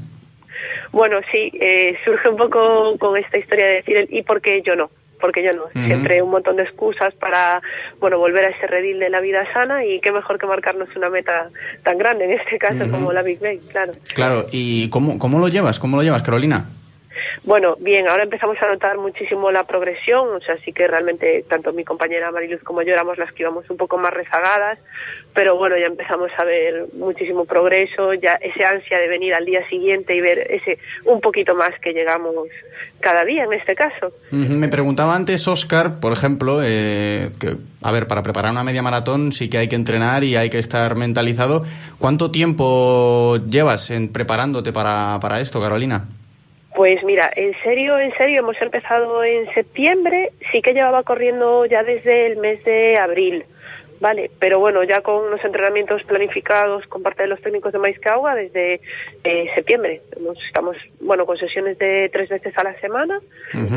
Bueno, 0.92 1.18
sí, 1.30 1.52
eh, 1.60 1.96
surge 2.04 2.28
un 2.30 2.36
poco 2.36 2.96
con 2.98 3.16
esta 3.18 3.36
historia 3.36 3.66
de 3.66 3.72
decir, 3.74 4.08
¿y 4.10 4.22
por 4.22 4.40
qué 4.40 4.62
yo 4.62 4.74
no? 4.74 4.90
porque 5.18 5.42
yo 5.42 5.50
no, 5.52 5.64
uh 5.64 5.68
-huh. 5.68 5.86
siempre 5.86 6.20
un 6.20 6.30
montón 6.30 6.56
de 6.56 6.62
excusas 6.64 7.14
para, 7.14 7.62
bueno, 8.00 8.18
volver 8.18 8.44
a 8.44 8.48
ese 8.48 8.66
redil 8.66 8.98
de 8.98 9.08
la 9.08 9.20
vida 9.20 9.50
sana 9.50 9.82
y 9.82 9.98
qué 10.00 10.12
mejor 10.12 10.38
que 10.38 10.46
marcarnos 10.46 10.94
una 10.94 11.08
meta 11.08 11.48
tan 11.82 11.96
grande, 11.96 12.26
en 12.26 12.32
este 12.32 12.58
caso 12.58 12.74
uh 12.74 12.86
-huh. 12.86 12.90
como 12.90 13.12
la 13.14 13.22
Big 13.22 13.40
Bang, 13.40 13.58
claro. 13.72 13.92
Claro, 14.14 14.46
¿y 14.52 14.90
cómo, 14.90 15.18
cómo 15.18 15.38
lo 15.38 15.48
llevas? 15.48 15.78
¿Cómo 15.78 15.96
lo 15.96 16.02
llevas, 16.02 16.22
Carolina? 16.22 16.66
Bueno, 17.44 17.76
bien, 17.80 18.08
ahora 18.08 18.24
empezamos 18.24 18.56
a 18.62 18.66
notar 18.66 18.98
muchísimo 18.98 19.50
la 19.50 19.64
progresión, 19.64 20.34
o 20.34 20.40
sea, 20.40 20.56
sí 20.58 20.72
que 20.72 20.86
realmente 20.86 21.44
tanto 21.48 21.72
mi 21.72 21.84
compañera 21.84 22.30
Mariluz 22.30 22.62
como 22.62 22.82
yo 22.82 22.92
éramos 22.92 23.18
las 23.18 23.32
que 23.32 23.42
íbamos 23.42 23.68
un 23.70 23.76
poco 23.76 23.98
más 23.98 24.12
rezagadas, 24.12 24.78
pero 25.34 25.56
bueno, 25.56 25.76
ya 25.76 25.86
empezamos 25.86 26.30
a 26.38 26.44
ver 26.44 26.86
muchísimo 26.94 27.44
progreso, 27.44 28.14
ya 28.14 28.32
ese 28.34 28.64
ansia 28.64 28.98
de 28.98 29.08
venir 29.08 29.34
al 29.34 29.44
día 29.44 29.66
siguiente 29.68 30.14
y 30.14 30.20
ver 30.20 30.50
ese 30.50 30.78
un 31.04 31.20
poquito 31.20 31.54
más 31.54 31.78
que 31.80 31.92
llegamos 31.92 32.48
cada 33.00 33.24
día 33.24 33.44
en 33.44 33.52
este 33.52 33.74
caso. 33.74 34.12
Me 34.30 34.68
preguntaba 34.68 35.14
antes, 35.14 35.46
Oscar, 35.46 36.00
por 36.00 36.12
ejemplo, 36.12 36.60
eh, 36.62 37.30
que, 37.40 37.56
a 37.82 37.92
ver, 37.92 38.06
para 38.06 38.22
preparar 38.22 38.50
una 38.52 38.64
media 38.64 38.82
maratón 38.82 39.32
sí 39.32 39.48
que 39.48 39.58
hay 39.58 39.68
que 39.68 39.76
entrenar 39.76 40.24
y 40.24 40.36
hay 40.36 40.50
que 40.50 40.58
estar 40.58 40.96
mentalizado. 40.96 41.64
¿Cuánto 41.98 42.30
tiempo 42.30 43.38
llevas 43.48 43.90
en 43.90 44.08
preparándote 44.12 44.72
para, 44.72 45.18
para 45.20 45.40
esto, 45.40 45.60
Carolina? 45.60 46.06
Pues 46.76 47.02
mira, 47.02 47.30
en 47.34 47.54
serio, 47.62 47.98
en 47.98 48.12
serio, 48.16 48.40
hemos 48.40 48.60
empezado 48.60 49.24
en 49.24 49.52
septiembre, 49.54 50.32
sí 50.52 50.60
que 50.62 50.74
llevaba 50.74 51.02
corriendo 51.02 51.64
ya 51.64 51.82
desde 51.82 52.26
el 52.26 52.36
mes 52.36 52.62
de 52.64 52.98
abril, 52.98 53.44
Vale, 54.00 54.30
pero 54.38 54.60
bueno, 54.60 54.82
ya 54.84 55.00
con 55.00 55.24
unos 55.24 55.42
entrenamientos 55.44 56.02
planificados 56.04 56.86
con 56.86 57.02
parte 57.02 57.22
de 57.22 57.28
los 57.28 57.40
técnicos 57.40 57.72
de 57.72 57.78
Maizcagua 57.78 58.34
desde 58.34 58.80
eh, 59.24 59.50
septiembre. 59.54 60.02
Estamos, 60.46 60.76
bueno, 61.00 61.24
con 61.24 61.36
sesiones 61.36 61.78
de 61.78 62.10
tres 62.12 62.28
veces 62.28 62.56
a 62.58 62.64
la 62.64 62.78
semana 62.80 63.20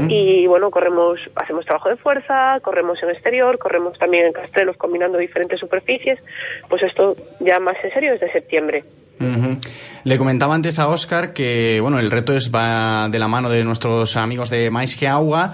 y 0.10 0.46
bueno, 0.48 0.72
corremos, 0.72 1.20
hacemos 1.36 1.66
trabajo 1.66 1.90
de 1.90 1.96
fuerza, 1.96 2.60
corremos 2.62 3.02
en 3.02 3.12
exterior, 3.12 3.58
corremos 3.58 3.98
también 3.98 4.26
en 4.26 4.34
castrelos 4.34 4.76
combinando 4.76 5.18
diferentes 5.18 5.60
superficies. 5.60 6.20
Pues 6.68 6.84
esto 6.84 7.16
ya 7.40 7.60
más 7.60 7.78
en 7.84 7.94
serio 7.94 8.12
desde 8.12 8.32
septiembre. 8.32 8.84
Le 10.04 10.18
comentaba 10.18 10.56
antes 10.56 10.80
a 10.80 10.88
Oscar 10.88 11.34
que 11.34 11.80
bueno 11.82 12.00
el 12.00 12.10
reto 12.12 12.34
es 12.34 12.52
va 12.54 13.10
de 13.10 13.20
la 13.20 13.28
mano 13.28 13.50
de 13.50 13.64
nuestros 13.64 14.16
amigos 14.16 14.50
de 14.50 14.72
Mais 14.72 14.96
que 14.96 15.08
Agua, 15.08 15.54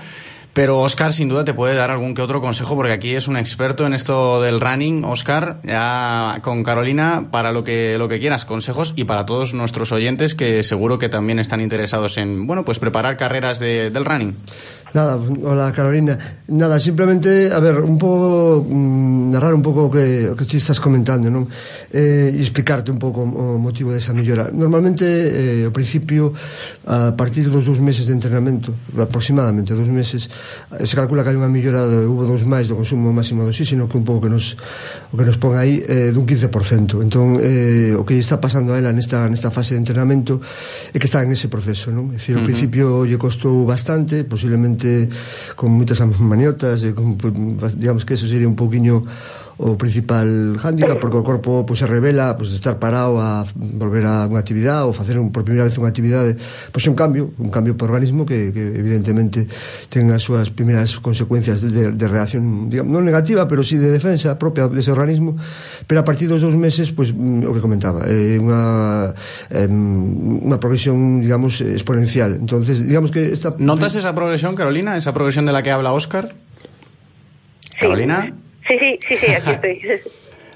pero 0.54 0.80
Oscar 0.80 1.12
sin 1.12 1.28
duda 1.28 1.44
te 1.44 1.54
puede 1.54 1.74
dar 1.76 1.92
algún 1.92 2.14
que 2.14 2.22
otro 2.22 2.40
consejo 2.42 2.76
porque 2.76 2.94
aquí 2.94 3.16
es 3.16 3.28
un 3.28 3.36
experto 3.38 3.86
en 3.86 3.94
esto 3.94 4.42
del 4.42 4.62
running. 4.62 5.04
Oscar, 5.04 5.58
ya 5.64 6.40
con 6.44 6.64
Carolina 6.64 7.26
para 7.32 7.52
lo 7.52 7.64
que 7.64 7.98
lo 7.98 8.08
que 8.08 8.20
quieras, 8.20 8.46
consejos 8.46 8.94
y 8.96 9.04
para 9.04 9.26
todos 9.26 9.54
nuestros 9.54 9.92
oyentes 9.92 10.36
que 10.36 10.64
seguro 10.64 10.98
que 10.98 11.10
también 11.10 11.40
están 11.40 11.60
interesados 11.60 12.18
en 12.18 12.46
bueno 12.48 12.64
pues 12.64 12.80
preparar 12.80 13.18
carreras 13.18 13.60
de- 13.60 13.90
del 13.90 14.06
running. 14.06 14.36
Nada, 14.96 15.20
hola 15.44 15.74
Carolina. 15.74 16.18
Nada, 16.48 16.80
simplemente, 16.80 17.52
a 17.52 17.60
ver, 17.60 17.84
un 17.84 17.98
pouco 17.98 18.64
mm, 18.64 19.28
narrar 19.28 19.52
un 19.52 19.60
pouco 19.60 19.84
o 19.88 19.92
que, 19.92 20.32
o 20.32 20.40
que 20.40 20.48
ti 20.48 20.56
estás 20.56 20.80
comentando, 20.80 21.28
non? 21.28 21.52
Eh, 21.92 22.32
e 22.32 22.40
explicarte 22.40 22.96
un 22.96 23.00
pouco 23.02 23.28
mm, 23.28 23.36
o 23.36 23.60
motivo 23.60 23.92
desa 23.92 24.16
mellora. 24.16 24.48
Normalmente, 24.56 25.04
eh, 25.04 25.68
ao 25.68 25.76
principio, 25.76 26.32
a 26.88 27.12
partir 27.12 27.52
dos 27.52 27.68
dous 27.68 27.84
meses 27.84 28.08
de 28.08 28.16
entrenamento, 28.16 28.72
aproximadamente 28.96 29.76
dous 29.76 29.92
meses, 29.92 30.32
se 30.72 30.96
calcula 30.96 31.28
que 31.28 31.36
hai 31.36 31.36
unha 31.36 31.52
mellora 31.52 31.84
de 31.92 32.08
hubo 32.08 32.24
dous 32.24 32.48
máis 32.48 32.72
do 32.72 32.80
consumo 32.80 33.12
máximo 33.12 33.44
de 33.44 33.52
oxígeno 33.52 33.92
que 33.92 34.00
un 34.00 34.08
pouco 34.08 34.32
que 34.32 34.32
nos, 34.32 34.56
o 35.12 35.20
que 35.20 35.28
nos 35.28 35.36
pon 35.36 35.60
aí 35.60 35.84
eh, 35.84 36.16
dun 36.16 36.24
15%. 36.24 37.04
Entón, 37.04 37.36
eh, 37.44 37.92
o 38.00 38.08
que 38.08 38.16
está 38.16 38.40
pasando 38.40 38.72
a 38.72 38.80
ela 38.80 38.96
nesta, 38.96 39.28
nesta 39.28 39.52
fase 39.52 39.76
de 39.76 39.84
entrenamento 39.84 40.40
é 40.40 40.98
que 41.04 41.10
está 41.12 41.20
en 41.20 41.36
ese 41.36 41.52
proceso, 41.52 41.92
non? 41.92 42.16
É 42.16 42.22
dicir, 42.22 42.40
ao 42.40 42.40
uh 42.40 42.48
-huh. 42.48 42.48
principio 42.48 42.86
lle 43.04 43.20
costou 43.20 43.68
bastante, 43.68 44.24
posiblemente 44.24 44.85
xente 44.86 45.10
con 45.58 45.74
moitas 45.74 46.00
maniotas 46.22 46.86
e 46.86 46.94
con, 46.94 47.18
digamos 47.76 48.06
que 48.06 48.14
eso 48.14 48.30
sería 48.30 48.48
un 48.48 48.56
pouquiño 48.56 49.02
o 49.58 49.78
principal 49.80 50.28
hándicap 50.60 51.00
porque 51.04 51.18
o 51.18 51.24
corpo 51.24 51.64
pois, 51.64 51.80
se 51.80 51.88
revela 51.88 52.36
pois, 52.36 52.52
estar 52.52 52.76
parado 52.76 53.20
a 53.20 53.48
volver 53.56 54.04
a 54.04 54.28
unha 54.28 54.40
actividade 54.44 54.84
ou 54.84 54.92
facer 54.92 55.16
un, 55.16 55.32
por 55.32 55.48
primeira 55.48 55.64
vez 55.64 55.76
unha 55.80 55.88
actividade 55.88 56.36
pois 56.76 56.84
é 56.84 56.90
un 56.92 56.98
cambio, 57.00 57.32
un 57.40 57.48
cambio 57.48 57.80
para 57.80 57.88
o 57.88 57.96
organismo 57.96 58.28
que, 58.28 58.52
que 58.52 58.64
evidentemente 58.76 59.48
ten 59.88 60.12
as 60.12 60.20
súas 60.20 60.52
primeiras 60.52 61.00
consecuencias 61.00 61.64
de, 61.64 61.96
de 61.96 62.08
reacción 62.08 62.68
digamos, 62.68 62.92
non 62.92 63.08
negativa, 63.08 63.48
pero 63.48 63.64
sí 63.64 63.80
de 63.80 63.88
defensa 63.88 64.36
propia 64.36 64.68
dese 64.68 64.92
organismo, 64.92 65.40
pero 65.88 66.04
a 66.04 66.06
partir 66.06 66.28
dos 66.28 66.44
dous 66.44 66.60
meses 66.60 66.92
pois, 66.92 67.16
mm, 67.16 67.48
o 67.48 67.52
que 67.56 67.64
comentaba 67.64 68.04
é 68.12 68.36
eh, 68.36 68.44
unha, 68.44 69.16
eh, 69.56 69.72
unha 69.72 70.60
progresión 70.60 71.24
digamos, 71.24 71.64
exponencial 71.64 72.36
entonces 72.36 72.84
digamos 72.84 73.08
que 73.08 73.32
esta... 73.32 73.56
Notas 73.56 73.96
esa 73.96 74.12
progresión, 74.12 74.52
Carolina? 74.56 75.00
Esa 75.00 75.16
progresión 75.16 75.48
de 75.48 75.56
la 75.56 75.64
que 75.64 75.72
habla 75.72 75.96
Óscar? 75.96 76.36
Carolina? 77.80 78.28
Sí. 78.28 78.45
Sí, 78.68 79.00
sí, 79.08 79.18
sí, 79.18 79.34
aquí 79.34 79.52
estoy. 79.64 80.02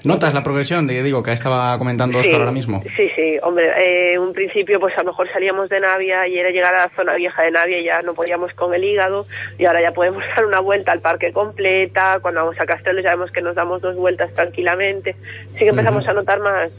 ¿notas 0.03 0.33
la 0.33 0.43
progresión 0.43 0.87
de 0.87 1.03
digo 1.03 1.21
que 1.21 1.33
estaba 1.33 1.77
comentando 1.77 2.19
Oscar 2.19 2.33
Sí, 2.33 2.39
ahora 2.39 2.51
mismo? 2.51 2.81
Sí, 2.95 3.09
sí, 3.15 3.37
hombre, 3.41 4.13
eh, 4.13 4.17
un 4.17 4.33
principio 4.33 4.79
pues 4.79 4.97
a 4.97 5.03
lo 5.03 5.11
mejor 5.11 5.27
salíamos 5.31 5.69
de 5.69 5.79
Navia 5.79 6.27
y 6.27 6.37
era 6.37 6.51
llegar 6.51 6.73
a 6.73 6.85
la 6.85 6.91
zona 6.95 7.15
vieja 7.15 7.43
de 7.43 7.51
Navia 7.51 7.79
y 7.79 7.83
ya 7.83 8.01
no 8.01 8.13
podíamos 8.13 8.53
con 8.53 8.73
el 8.73 8.83
hígado 8.83 9.25
y 9.57 9.65
ahora 9.65 9.81
ya 9.81 9.91
podemos 9.91 10.23
dar 10.35 10.45
una 10.45 10.59
vuelta 10.59 10.91
al 10.91 11.01
parque 11.01 11.33
completa, 11.33 12.19
cuando 12.21 12.41
vamos 12.41 12.59
a 12.59 12.65
Castello 12.65 13.01
ya 13.01 13.11
vemos 13.11 13.31
que 13.31 13.41
nos 13.41 13.55
damos 13.55 13.81
dos 13.81 13.95
vueltas 13.95 14.33
tranquilamente, 14.33 15.15
sí 15.53 15.59
que 15.59 15.69
empezamos 15.69 16.07
a 16.07 16.13
notar 16.13 16.39
más, 16.39 16.71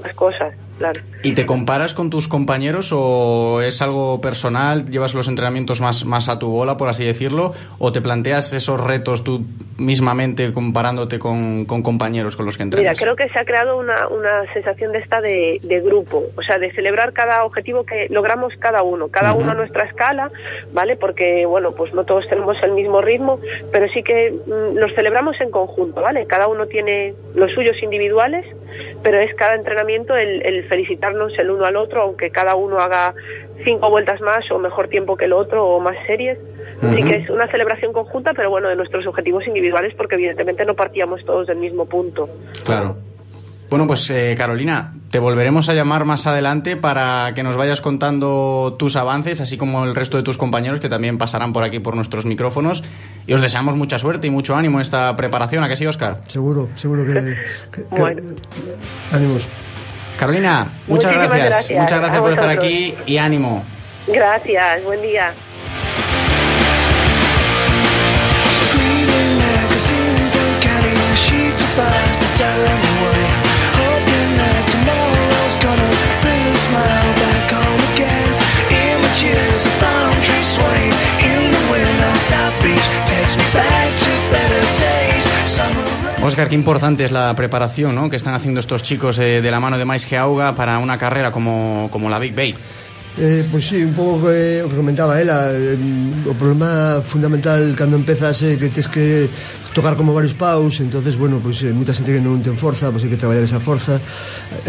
más 0.00 0.14
cosas, 0.14 0.54
claro. 0.78 1.00
¿Y 1.22 1.32
te 1.32 1.46
comparas 1.46 1.94
con 1.94 2.10
tus 2.10 2.28
compañeros 2.28 2.90
o 2.92 3.60
es 3.60 3.82
algo 3.82 4.20
personal? 4.20 4.88
¿Llevas 4.88 5.14
los 5.14 5.26
entrenamientos 5.26 5.80
más, 5.80 6.04
más 6.04 6.28
a 6.28 6.38
tu 6.38 6.48
bola, 6.48 6.76
por 6.76 6.88
así 6.88 7.04
decirlo? 7.04 7.54
¿O 7.78 7.90
te 7.90 8.00
planteas 8.00 8.52
esos 8.52 8.80
retos 8.80 9.24
tú 9.24 9.44
mismamente 9.78 10.52
comparándote 10.52 11.18
con, 11.18 11.64
con 11.64 11.82
compañeros 11.82 12.36
con 12.36 12.46
los 12.46 12.56
que 12.56 12.64
Mira, 12.64 12.78
entrenas? 12.78 12.98
creo 13.00 13.16
que 13.16 13.28
se 13.28 13.38
ha 13.38 13.44
creado 13.44 13.76
una, 13.78 14.08
una 14.08 14.52
sensación 14.52 14.92
de 14.92 14.98
esta 14.98 15.20
de, 15.20 15.58
de 15.62 15.80
grupo, 15.80 16.22
o 16.36 16.42
sea, 16.42 16.58
de 16.58 16.72
celebrar 16.72 17.12
cada 17.12 17.44
objetivo 17.44 17.84
que 17.84 18.06
logramos 18.10 18.54
cada 18.58 18.82
uno, 18.82 19.08
cada 19.08 19.32
Ujú. 19.32 19.42
uno 19.42 19.52
a 19.52 19.54
nuestra 19.54 19.84
escala, 19.84 20.30
¿vale? 20.72 20.96
Porque, 20.96 21.46
bueno, 21.46 21.72
pues 21.72 21.92
no 21.94 22.04
todos 22.04 22.28
tenemos 22.28 22.56
el 22.62 22.72
mismo 22.72 23.00
ritmo, 23.00 23.40
pero 23.72 23.88
sí 23.88 24.02
que 24.04 24.30
mm, 24.32 24.76
los 24.78 24.94
celebramos 24.94 25.40
en 25.40 25.50
conjunto, 25.50 26.00
¿vale? 26.00 26.26
Cada 26.26 26.46
uno 26.46 26.66
tiene 26.66 27.14
los 27.34 27.50
suyos 27.52 27.82
individuales, 27.82 28.46
pero 29.02 29.18
es 29.18 29.34
cada 29.34 29.54
entrenamiento 29.56 30.16
el, 30.16 30.42
el 30.42 30.67
felicitarnos 30.68 31.36
el 31.38 31.50
uno 31.50 31.64
al 31.64 31.76
otro, 31.76 32.02
aunque 32.02 32.30
cada 32.30 32.54
uno 32.54 32.78
haga 32.78 33.14
cinco 33.64 33.90
vueltas 33.90 34.20
más 34.20 34.50
o 34.50 34.58
mejor 34.58 34.88
tiempo 34.88 35.16
que 35.16 35.24
el 35.24 35.32
otro 35.32 35.66
o 35.66 35.80
más 35.80 35.96
series. 36.06 36.38
Así 36.82 37.00
Ujú. 37.00 37.08
que 37.10 37.16
es 37.16 37.30
una 37.30 37.48
celebración 37.50 37.92
conjunta, 37.92 38.32
pero 38.34 38.50
bueno, 38.50 38.68
de 38.68 38.76
nuestros 38.76 39.04
objetivos 39.06 39.46
individuales, 39.48 39.94
porque 39.94 40.14
evidentemente 40.14 40.64
no 40.64 40.74
partíamos 40.74 41.24
todos 41.24 41.46
del 41.48 41.58
mismo 41.58 41.86
punto. 41.86 42.28
Claro. 42.64 42.96
Bueno, 43.70 43.86
pues 43.86 44.08
eh, 44.08 44.34
Carolina, 44.38 44.94
te 45.10 45.18
volveremos 45.18 45.68
a 45.68 45.74
llamar 45.74 46.06
más 46.06 46.26
adelante 46.26 46.76
para 46.78 47.32
que 47.34 47.42
nos 47.42 47.54
vayas 47.58 47.82
contando 47.82 48.76
tus 48.78 48.96
avances, 48.96 49.42
así 49.42 49.58
como 49.58 49.84
el 49.84 49.94
resto 49.94 50.16
de 50.16 50.22
tus 50.22 50.38
compañeros 50.38 50.80
que 50.80 50.88
también 50.88 51.18
pasarán 51.18 51.52
por 51.52 51.64
aquí 51.64 51.78
por 51.78 51.94
nuestros 51.94 52.24
micrófonos. 52.24 52.82
Y 53.26 53.34
os 53.34 53.42
deseamos 53.42 53.76
mucha 53.76 53.98
suerte 53.98 54.26
y 54.26 54.30
mucho 54.30 54.56
ánimo 54.56 54.78
en 54.78 54.82
esta 54.82 55.14
preparación. 55.16 55.64
¿A 55.64 55.68
que 55.68 55.76
sí, 55.76 55.86
Oscar? 55.86 56.22
seguro, 56.28 56.68
seguro 56.76 57.04
que, 57.04 57.12
que- 57.70 57.82
que- 57.94 58.16
ánimos 59.12 59.46
Carolina, 60.18 60.68
muchas 60.88 61.12
Muchísimas 61.12 61.28
gracias. 61.28 61.48
gracias. 61.48 61.82
Muchas 61.82 61.98
gracias 62.00 62.18
A 62.18 62.22
por 62.22 62.32
estar 62.32 62.50
aquí 62.50 62.94
y 63.06 63.18
ánimo. 63.18 63.64
Gracias, 64.08 64.84
buen 64.84 65.00
día. 65.00 65.32
South 82.28 82.62
Beach 82.62 82.86
takes 83.06 83.36
me 83.36 83.44
back 83.54 83.98
to 84.00 84.07
Oscar, 86.22 86.48
qué 86.48 86.56
importante 86.56 87.04
es 87.04 87.12
la 87.12 87.34
preparación 87.34 87.94
¿no? 87.94 88.10
que 88.10 88.16
están 88.16 88.34
haciendo 88.34 88.58
estos 88.58 88.82
chicos 88.82 89.18
eh, 89.18 89.40
de 89.40 89.50
la 89.50 89.60
mano 89.60 89.78
de 89.78 89.84
Maisque 89.84 90.16
Auga 90.16 90.54
para 90.54 90.78
una 90.78 90.98
carrera 90.98 91.30
como, 91.30 91.88
como 91.92 92.10
la 92.10 92.18
Big 92.18 92.34
Bay. 92.34 92.54
Eh, 93.20 93.44
pois 93.50 93.64
pues 93.64 93.66
sí, 93.66 93.82
un 93.82 93.94
pouco 93.94 94.26
que 94.26 94.58
eh, 94.58 94.62
o 94.62 94.70
que 94.70 94.76
comentaba 94.78 95.18
ela 95.20 95.50
ah, 95.50 95.50
eh, 95.50 95.74
O 96.22 96.38
problema 96.38 97.02
fundamental 97.02 97.74
cando 97.74 97.98
empezas 97.98 98.46
é 98.46 98.54
eh, 98.54 98.56
que 98.56 98.70
tens 98.70 98.86
que 98.86 99.26
tocar 99.74 99.98
como 99.98 100.14
varios 100.14 100.38
paus 100.38 100.78
entonces 100.78 101.18
bueno, 101.18 101.42
pois 101.42 101.58
pues, 101.58 101.66
eh, 101.66 101.74
moita 101.74 101.90
xente 101.90 102.14
que 102.14 102.22
non 102.22 102.38
ten 102.46 102.54
forza 102.54 102.94
pois 102.94 103.02
pues, 103.02 103.10
hai 103.10 103.10
que 103.10 103.18
traballar 103.18 103.42
esa 103.42 103.58
forza 103.58 103.98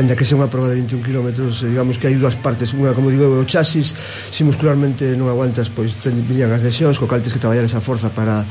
Enda 0.02 0.18
que 0.18 0.26
sea 0.26 0.34
unha 0.34 0.50
prova 0.50 0.66
de 0.74 0.82
21 0.82 1.06
km 1.06 1.30
eh, 1.30 1.78
Digamos 1.78 2.02
que 2.02 2.10
hai 2.10 2.18
dúas 2.18 2.42
partes 2.42 2.74
Unha, 2.74 2.98
como 2.98 3.14
digo, 3.14 3.30
o 3.30 3.46
chasis 3.46 3.94
si 4.34 4.42
muscularmente 4.42 5.14
non 5.14 5.30
aguantas 5.30 5.70
Pois 5.70 5.94
ten, 6.02 6.18
as 6.18 6.66
lesións 6.66 6.98
Co 6.98 7.06
cal 7.06 7.22
tens 7.22 7.38
que 7.38 7.44
traballar 7.44 7.70
esa 7.70 7.86
forza 7.86 8.10
para 8.10 8.50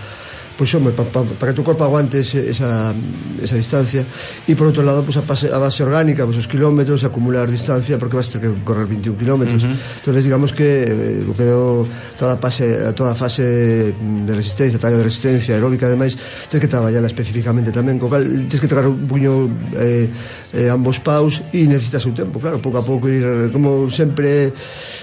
pois 0.58 0.74
home, 0.74 0.90
para 0.90 1.06
pa, 1.06 1.22
para 1.22 1.52
que 1.52 1.56
tu 1.56 1.62
corpo 1.62 1.86
aguante 1.86 2.18
ese, 2.18 2.50
esa, 2.50 2.90
esa 3.38 3.54
distancia 3.54 4.02
e 4.42 4.58
por 4.58 4.66
outro 4.66 4.82
lado, 4.82 5.06
pois 5.06 5.14
a, 5.14 5.22
base, 5.22 5.46
a 5.46 5.58
base 5.62 5.86
orgánica 5.86 6.26
pois, 6.26 6.34
os 6.34 6.50
kilómetros, 6.50 7.06
acumular 7.06 7.46
distancia 7.46 7.94
porque 7.94 8.18
vas 8.18 8.26
ter 8.26 8.42
que 8.42 8.50
correr 8.66 8.90
21 8.90 9.14
kilómetros 9.14 9.62
uh 9.62 9.70
-huh. 9.70 10.02
entonces 10.02 10.26
digamos 10.26 10.50
que 10.50 10.66
eh, 10.90 11.22
creo 11.38 11.86
toda 12.18 12.34
fase, 12.42 12.90
toda 12.98 13.14
fase 13.14 13.94
de 13.94 14.32
resistencia, 14.34 14.82
talla 14.82 14.98
de 14.98 15.06
resistencia 15.06 15.54
aeróbica 15.54 15.86
ademais, 15.86 16.18
tens 16.50 16.58
que 16.58 16.66
traballarla 16.66 17.06
especificamente 17.06 17.70
tamén, 17.70 18.02
co 18.02 18.10
cal, 18.10 18.26
tens 18.50 18.58
que 18.58 18.66
tragar 18.66 18.90
un 18.90 19.06
puño 19.06 19.46
eh, 19.78 20.10
eh, 20.58 20.66
ambos 20.74 20.98
paus 20.98 21.38
e 21.54 21.70
necesitas 21.70 22.02
o 22.02 22.10
tempo, 22.10 22.42
claro, 22.42 22.58
pouco 22.58 22.82
a 22.82 22.84
pouco 22.84 23.06
ir 23.06 23.54
como 23.54 23.86
sempre 23.94 24.50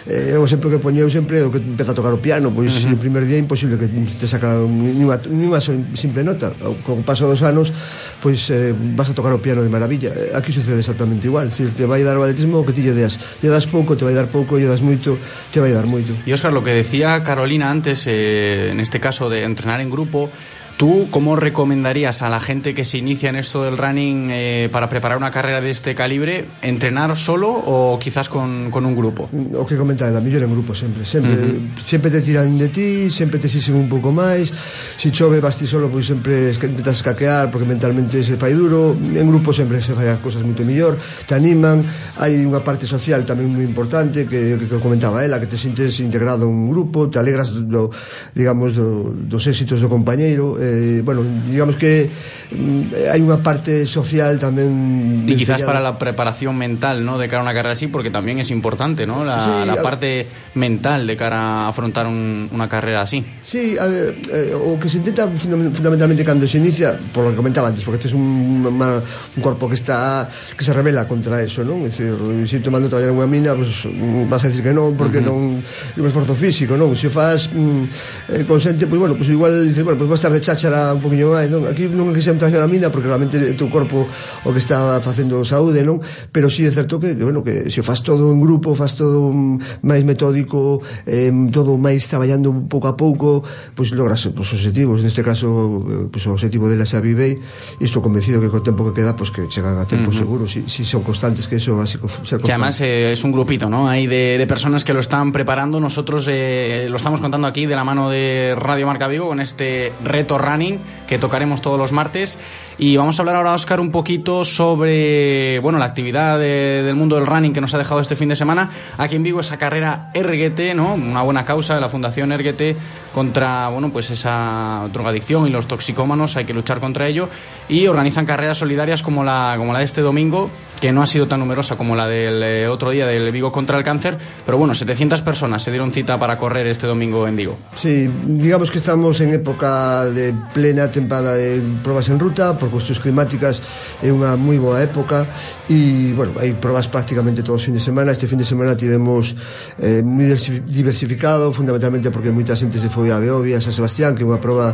eh, 0.04 0.36
o 0.36 0.44
sempre 0.44 0.68
que 0.68 0.84
poñeu 0.84 1.08
sempre 1.08 1.48
o 1.48 1.50
que 1.50 1.64
empeza 1.64 1.96
a 1.96 1.98
tocar 1.98 2.12
o 2.12 2.20
piano, 2.20 2.52
pois 2.52 2.76
uh 2.76 2.92
-huh. 2.92 2.92
no 2.92 2.98
primer 3.00 3.24
día 3.24 3.40
é 3.40 3.42
imposible 3.42 3.80
que 3.80 3.88
te 3.88 4.28
saca 4.28 4.60
unha, 4.60 5.16
ni 5.46 5.54
unha 5.54 5.62
simple 5.62 6.26
nota. 6.26 6.50
Con 6.82 7.02
o 7.02 7.06
paso 7.06 7.30
dos 7.30 7.46
anos 7.46 7.70
pois 8.18 8.50
eh, 8.50 8.74
vas 8.74 9.10
a 9.10 9.14
tocar 9.14 9.30
o 9.30 9.40
piano 9.40 9.62
de 9.62 9.70
maravilla. 9.70 10.10
Eh, 10.10 10.34
aquí 10.34 10.50
sucede 10.50 10.82
exactamente 10.82 11.30
igual. 11.30 11.54
Si 11.54 11.70
te 11.78 11.86
vai 11.86 12.02
dar 12.02 12.18
o 12.18 12.26
atletismo 12.26 12.58
o 12.58 12.66
que 12.66 12.74
ti 12.74 12.82
lle 12.82 12.98
deas. 12.98 13.22
Lle 13.46 13.54
das 13.54 13.70
pouco, 13.70 13.94
te 13.94 14.02
vai 14.02 14.18
dar 14.18 14.26
pouco 14.26 14.58
lle 14.58 14.66
das 14.66 14.82
moito, 14.82 15.22
te 15.54 15.62
vai 15.62 15.70
dar 15.70 15.86
moito. 15.86 16.18
E 16.26 16.34
Óscar, 16.34 16.50
lo 16.50 16.66
que 16.66 16.74
decía 16.74 17.22
Carolina 17.22 17.70
antes 17.70 18.10
eh, 18.10 18.74
en 18.74 18.82
este 18.82 18.98
caso 18.98 19.30
de 19.30 19.46
entrenar 19.46 19.78
en 19.80 19.94
grupo 19.94 20.34
¿Tú 20.78 21.08
cómo 21.10 21.38
recomendarías 21.38 22.22
a 22.22 22.30
la 22.30 22.42
gente 22.42 22.74
que 22.74 22.84
se 22.84 22.98
inicia 22.98 23.30
en 23.30 23.38
esto 23.38 23.64
del 23.64 23.78
running 23.78 24.28
eh, 24.30 24.70
para 24.74 24.90
preparar 24.90 25.18
una 25.18 25.32
carrera 25.32 25.62
de 25.62 25.72
este 25.72 25.96
calibre, 25.96 26.46
entrenar 26.62 27.16
solo 27.16 27.50
o 27.50 27.98
quizás 27.98 28.28
con, 28.28 28.70
con 28.72 28.86
un 28.86 28.94
grupo? 28.94 29.30
O 29.54 29.66
que 29.66 29.78
comentar, 29.78 30.14
a 30.14 30.20
mí 30.20 30.34
en 30.34 30.52
grupo 30.52 30.76
sempre, 30.76 31.06
sempre, 31.06 31.32
uh 31.32 31.36
-huh. 31.36 31.80
sempre 31.80 32.12
te 32.12 32.20
tiran 32.20 32.58
de 32.58 32.68
ti, 32.68 33.10
sempre 33.10 33.40
te 33.40 33.48
sisen 33.48 33.76
un 33.76 33.88
pouco 33.88 34.12
máis, 34.12 34.52
se 34.98 35.08
si 35.08 35.12
chove 35.12 35.40
vas 35.40 35.56
ti 35.56 35.66
solo, 35.66 35.88
pois 35.88 36.08
sempre 36.08 36.52
intentas 36.52 36.98
escaquear 36.98 37.50
porque 37.50 37.66
mentalmente 37.66 38.22
se 38.22 38.36
fai 38.36 38.52
duro, 38.52 38.92
en 39.00 39.28
grupo 39.32 39.54
sempre 39.54 39.80
se 39.82 39.96
fai 39.96 40.12
as 40.12 40.20
cousas 40.20 40.44
moito 40.44 40.68
mellor, 40.68 41.00
te 41.26 41.40
animan, 41.40 41.88
hai 42.20 42.44
unha 42.44 42.60
parte 42.60 42.84
social 42.84 43.24
tamén 43.24 43.48
moi 43.48 43.64
importante 43.64 44.28
que, 44.28 44.60
que, 44.60 44.68
que 44.68 44.78
comentaba 44.84 45.24
ela, 45.24 45.40
que 45.40 45.48
te 45.48 45.56
sintes 45.56 46.04
integrado 46.04 46.44
en 46.44 46.52
un 46.52 46.68
grupo, 46.68 47.08
te 47.08 47.16
alegras 47.16 47.56
do, 47.56 47.96
digamos 48.36 48.76
do, 48.76 49.16
dos 49.16 49.48
éxitos 49.48 49.80
do 49.80 49.88
compañeiro, 49.88 50.60
eh, 50.66 51.02
bueno, 51.06 51.22
digamos 51.50 51.76
que 51.78 52.10
mm, 52.50 53.14
hai 53.14 53.22
unha 53.22 53.38
parte 53.46 53.86
social 53.86 54.42
tamén 54.42 55.24
Y 55.30 55.38
quizás 55.38 55.62
para 55.62 55.78
la 55.80 55.98
preparación 56.02 56.58
mental, 56.58 57.06
¿no? 57.06 57.18
De 57.22 57.30
cara 57.30 57.42
a 57.42 57.46
una 57.46 57.54
carrera 57.54 57.74
así, 57.78 57.88
porque 57.88 58.10
también 58.10 58.40
es 58.42 58.50
importante, 58.50 59.06
¿no? 59.06 59.22
La, 59.24 59.38
Sí, 59.46 59.52
la 59.68 59.78
parte 59.82 60.26
mental 60.56 61.06
de 61.06 61.16
cara 61.16 61.66
a 61.66 61.68
afrontar 61.70 62.08
un- 62.08 62.50
una 62.52 62.68
carrera 62.68 63.02
así. 63.06 63.22
Sí, 63.42 63.78
a 63.78 63.86
ver, 63.86 64.16
eh, 64.32 64.54
o 64.56 64.80
que 64.80 64.90
se 64.90 64.98
intenta 64.98 65.28
fundam- 65.30 65.72
fundamentalmente 65.74 66.24
cando 66.26 66.48
se 66.48 66.58
inicia, 66.58 66.98
por 67.14 67.24
lo 67.26 67.30
que 67.32 67.38
comentaba 67.38 67.68
antes, 67.70 67.84
porque 67.84 67.98
este 67.98 68.08
es 68.10 68.14
un, 68.16 68.66
un 68.66 69.42
corpo 69.42 69.70
que 69.70 69.76
está 69.76 70.28
que 70.58 70.64
se 70.64 70.74
revela 70.74 71.08
contra 71.08 71.42
eso, 71.44 71.62
non? 71.64 71.86
É 71.86 71.92
dicir, 71.94 72.16
se 72.50 72.58
te 72.64 72.70
mando 72.72 72.88
a 72.88 72.92
traballar 72.92 73.12
unha 73.14 73.28
mina, 73.30 73.54
pues, 73.54 73.86
mm, 73.86 74.26
vas 74.32 74.42
a 74.46 74.48
decir 74.50 74.64
que 74.64 74.74
non, 74.74 74.96
porque 74.98 75.20
non 75.22 75.60
é 75.60 76.00
un 76.02 76.08
esforzo 76.08 76.34
físico, 76.34 76.74
non? 76.80 76.96
Se 76.96 77.12
faz 77.12 77.52
mm, 77.52 77.84
eh, 78.32 78.44
consente, 78.48 78.88
pois 78.88 79.00
bueno, 79.00 79.14
pues 79.20 79.30
igual 79.30 79.68
dices, 79.68 79.84
bueno, 79.84 80.00
pues 80.00 80.10
vas 80.10 80.18
a 80.20 80.22
estar 80.28 80.34
de 80.34 80.42
tachará 80.56 80.96
un 80.96 81.04
poquinho 81.04 81.36
máis, 81.36 81.52
non? 81.52 81.68
Aquí 81.68 81.92
non 81.92 82.08
é 82.10 82.14
que 82.16 82.24
se 82.24 82.32
me 82.32 82.40
a 82.40 82.68
mina 82.72 82.88
porque 82.88 83.12
realmente 83.12 83.36
é 83.36 83.54
teu 83.60 83.68
corpo 83.68 84.08
o 84.08 84.50
que 84.56 84.62
está 84.64 85.04
facendo 85.04 85.44
saúde, 85.44 85.84
non? 85.84 86.00
Pero 86.32 86.48
si 86.48 86.64
sí 86.64 86.70
é 86.70 86.72
certo 86.72 86.96
que, 86.98 87.20
que 87.20 87.24
bueno, 87.28 87.44
que 87.44 87.68
se 87.68 87.84
faz 87.84 88.00
todo 88.00 88.32
en 88.32 88.40
grupo, 88.40 88.72
faz 88.72 88.96
todo 88.96 89.36
máis 89.84 90.08
metódico, 90.08 90.80
eh, 91.04 91.30
todo 91.52 91.76
máis 91.76 92.08
traballando 92.08 92.56
pouco 92.72 92.88
a 92.88 92.96
pouco, 92.96 93.44
pois 93.76 93.92
pues, 93.92 94.00
logras 94.00 94.24
os 94.24 94.50
objetivos, 94.56 95.04
neste 95.04 95.20
caso 95.20 95.84
pues, 96.08 96.24
o 96.24 96.32
objetivo 96.32 96.72
dela 96.72 96.88
xa 96.88 97.04
vivei, 97.04 97.36
e 97.36 97.84
estou 97.84 98.00
convencido 98.00 98.40
que 98.40 98.48
co 98.48 98.64
tempo 98.64 98.88
que 98.88 99.04
queda, 99.04 99.20
pois 99.20 99.36
pues, 99.36 99.52
que 99.52 99.52
chegan 99.52 99.76
a 99.76 99.84
tempo 99.84 100.10
uh 100.10 100.16
-huh. 100.16 100.24
seguro, 100.24 100.44
si, 100.48 100.64
si 100.72 100.88
son 100.88 101.04
constantes, 101.04 101.52
que 101.52 101.60
eso 101.60 101.76
é 101.76 101.84
básico. 101.84 102.08
Ser 102.24 102.40
que 102.40 102.56
además 102.56 102.80
eh, 102.80 103.12
es 103.12 103.22
un 103.28 103.36
grupito, 103.36 103.68
¿no? 103.68 103.92
Hay 103.92 104.08
de, 104.08 104.40
de 104.40 104.48
personas 104.48 104.88
que 104.88 104.96
lo 104.96 105.04
están 105.04 105.36
preparando, 105.36 105.84
nosotros 105.84 106.28
eh, 106.32 106.88
lo 106.88 106.96
estamos 106.96 107.20
contando 107.20 107.48
aquí 107.48 107.68
de 107.68 107.76
la 107.76 107.84
mano 107.84 108.08
de 108.10 108.56
Radio 108.56 108.88
Marca 108.88 109.08
Vigo, 109.08 109.28
con 109.28 109.42
este 109.42 109.92
reto 110.04 110.38
running 110.46 110.80
que 111.08 111.18
tocaremos 111.18 111.62
todos 111.62 111.78
los 111.78 111.92
martes. 111.92 112.38
Y 112.78 112.98
vamos 112.98 113.18
a 113.18 113.22
hablar 113.22 113.38
ahora, 113.38 113.54
Oscar, 113.54 113.80
un 113.80 113.90
poquito 113.90 114.44
sobre 114.44 115.60
bueno 115.60 115.80
la 115.80 115.86
actividad 115.86 116.38
de- 116.38 116.84
del 116.84 116.96
mundo 116.96 117.16
del 117.16 117.26
running 117.26 117.54
que 117.54 117.62
nos 117.62 117.74
ha 117.74 117.78
dejado 117.78 118.02
este 118.02 118.16
fin 118.18 118.28
de 118.30 118.36
semana. 118.36 118.70
Aquí 118.98 119.16
en 119.16 119.24
Vigo 119.24 119.40
esa 119.40 119.58
carrera 119.58 120.12
RGT, 120.14 120.74
¿no? 120.76 120.94
Una 120.96 121.22
buena 121.22 121.46
causa 121.46 121.76
de 121.76 121.82
la 121.82 121.88
Fundación 121.90 122.32
RGT 122.38 122.76
contra 123.14 123.70
bueno 123.70 123.92
pues 123.94 124.12
esa 124.12 124.90
drogadicción 124.92 125.48
y 125.48 125.52
los 125.52 125.68
toxicómanos. 125.68 126.36
Hay 126.36 126.44
que 126.44 126.54
luchar 126.54 126.80
contra 126.82 127.08
ello. 127.08 127.30
Y 127.70 127.88
organizan 127.88 128.26
carreras 128.26 128.58
solidarias 128.58 129.02
como 129.02 129.24
la, 129.24 129.56
como 129.58 129.72
la 129.72 129.80
de 129.80 129.86
este 129.86 130.02
domingo, 130.02 130.50
que 130.82 130.92
no 130.92 131.02
ha 131.02 131.08
sido 131.08 131.28
tan 131.28 131.40
numerosa 131.40 131.78
como 131.78 131.96
la 131.96 132.08
del 132.08 132.44
eh, 132.44 132.68
otro 132.68 132.92
día 132.92 133.06
del 133.08 133.32
Vigo 133.32 133.52
contra 133.54 133.78
el 133.78 133.84
cáncer. 133.86 134.18
Pero 134.46 134.58
bueno, 134.58 134.76
700 134.76 135.22
personas 135.22 135.64
se 135.64 135.72
dieron 135.72 135.92
cita 135.94 136.20
para 136.20 136.38
correr 136.38 136.68
este 136.68 136.86
domingo 136.88 137.26
en 137.28 137.38
Vigo. 137.38 137.58
Sí, 137.76 138.10
digamos 138.26 138.70
que 138.70 138.78
estamos 138.80 139.20
en 139.22 139.34
época 139.34 140.04
de 140.06 140.34
plena 140.54 140.92
tempada 140.92 141.34
de 141.36 141.62
probas 141.84 142.10
en 142.10 142.20
ruta, 142.20 142.58
por 142.66 142.82
cuestións 142.82 142.98
climáticas 142.98 143.62
é 144.02 144.10
unha 144.10 144.34
moi 144.34 144.58
boa 144.58 144.82
época 144.82 145.30
e, 145.70 146.10
bueno, 146.18 146.34
hai 146.42 146.58
probas 146.58 146.90
prácticamente 146.90 147.46
todos 147.46 147.62
os 147.62 147.66
fin 147.70 147.78
de 147.78 147.84
semana 147.84 148.10
este 148.10 148.26
fin 148.26 148.42
de 148.42 148.48
semana 148.48 148.74
tivemos 148.74 149.38
eh, 149.78 150.02
moi 150.02 150.26
diversi- 150.26 150.66
diversificado, 150.66 151.54
fundamentalmente 151.54 152.10
porque 152.10 152.34
moita 152.34 152.58
xente 152.58 152.82
se 152.82 152.90
foi 152.90 153.14
a 153.14 153.22
Beovia, 153.22 153.58
a 153.58 153.62
San 153.62 153.72
Sebastián 153.72 154.18
que 154.18 154.26
é 154.26 154.28
unha 154.28 154.42
proba 154.42 154.74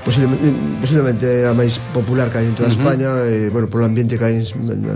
posiblemente, 0.00 0.48
posiblemente 0.80 1.26
a 1.44 1.52
máis 1.52 1.76
popular 1.92 2.32
que 2.32 2.40
hai 2.40 2.48
en 2.48 2.56
toda 2.56 2.72
Ujú. 2.72 2.80
España 2.80 3.10
eh, 3.28 3.52
bueno, 3.52 3.68
polo 3.68 3.84
ambiente 3.84 4.16
que 4.16 4.24
hai 4.24 4.40
en, 4.40 4.44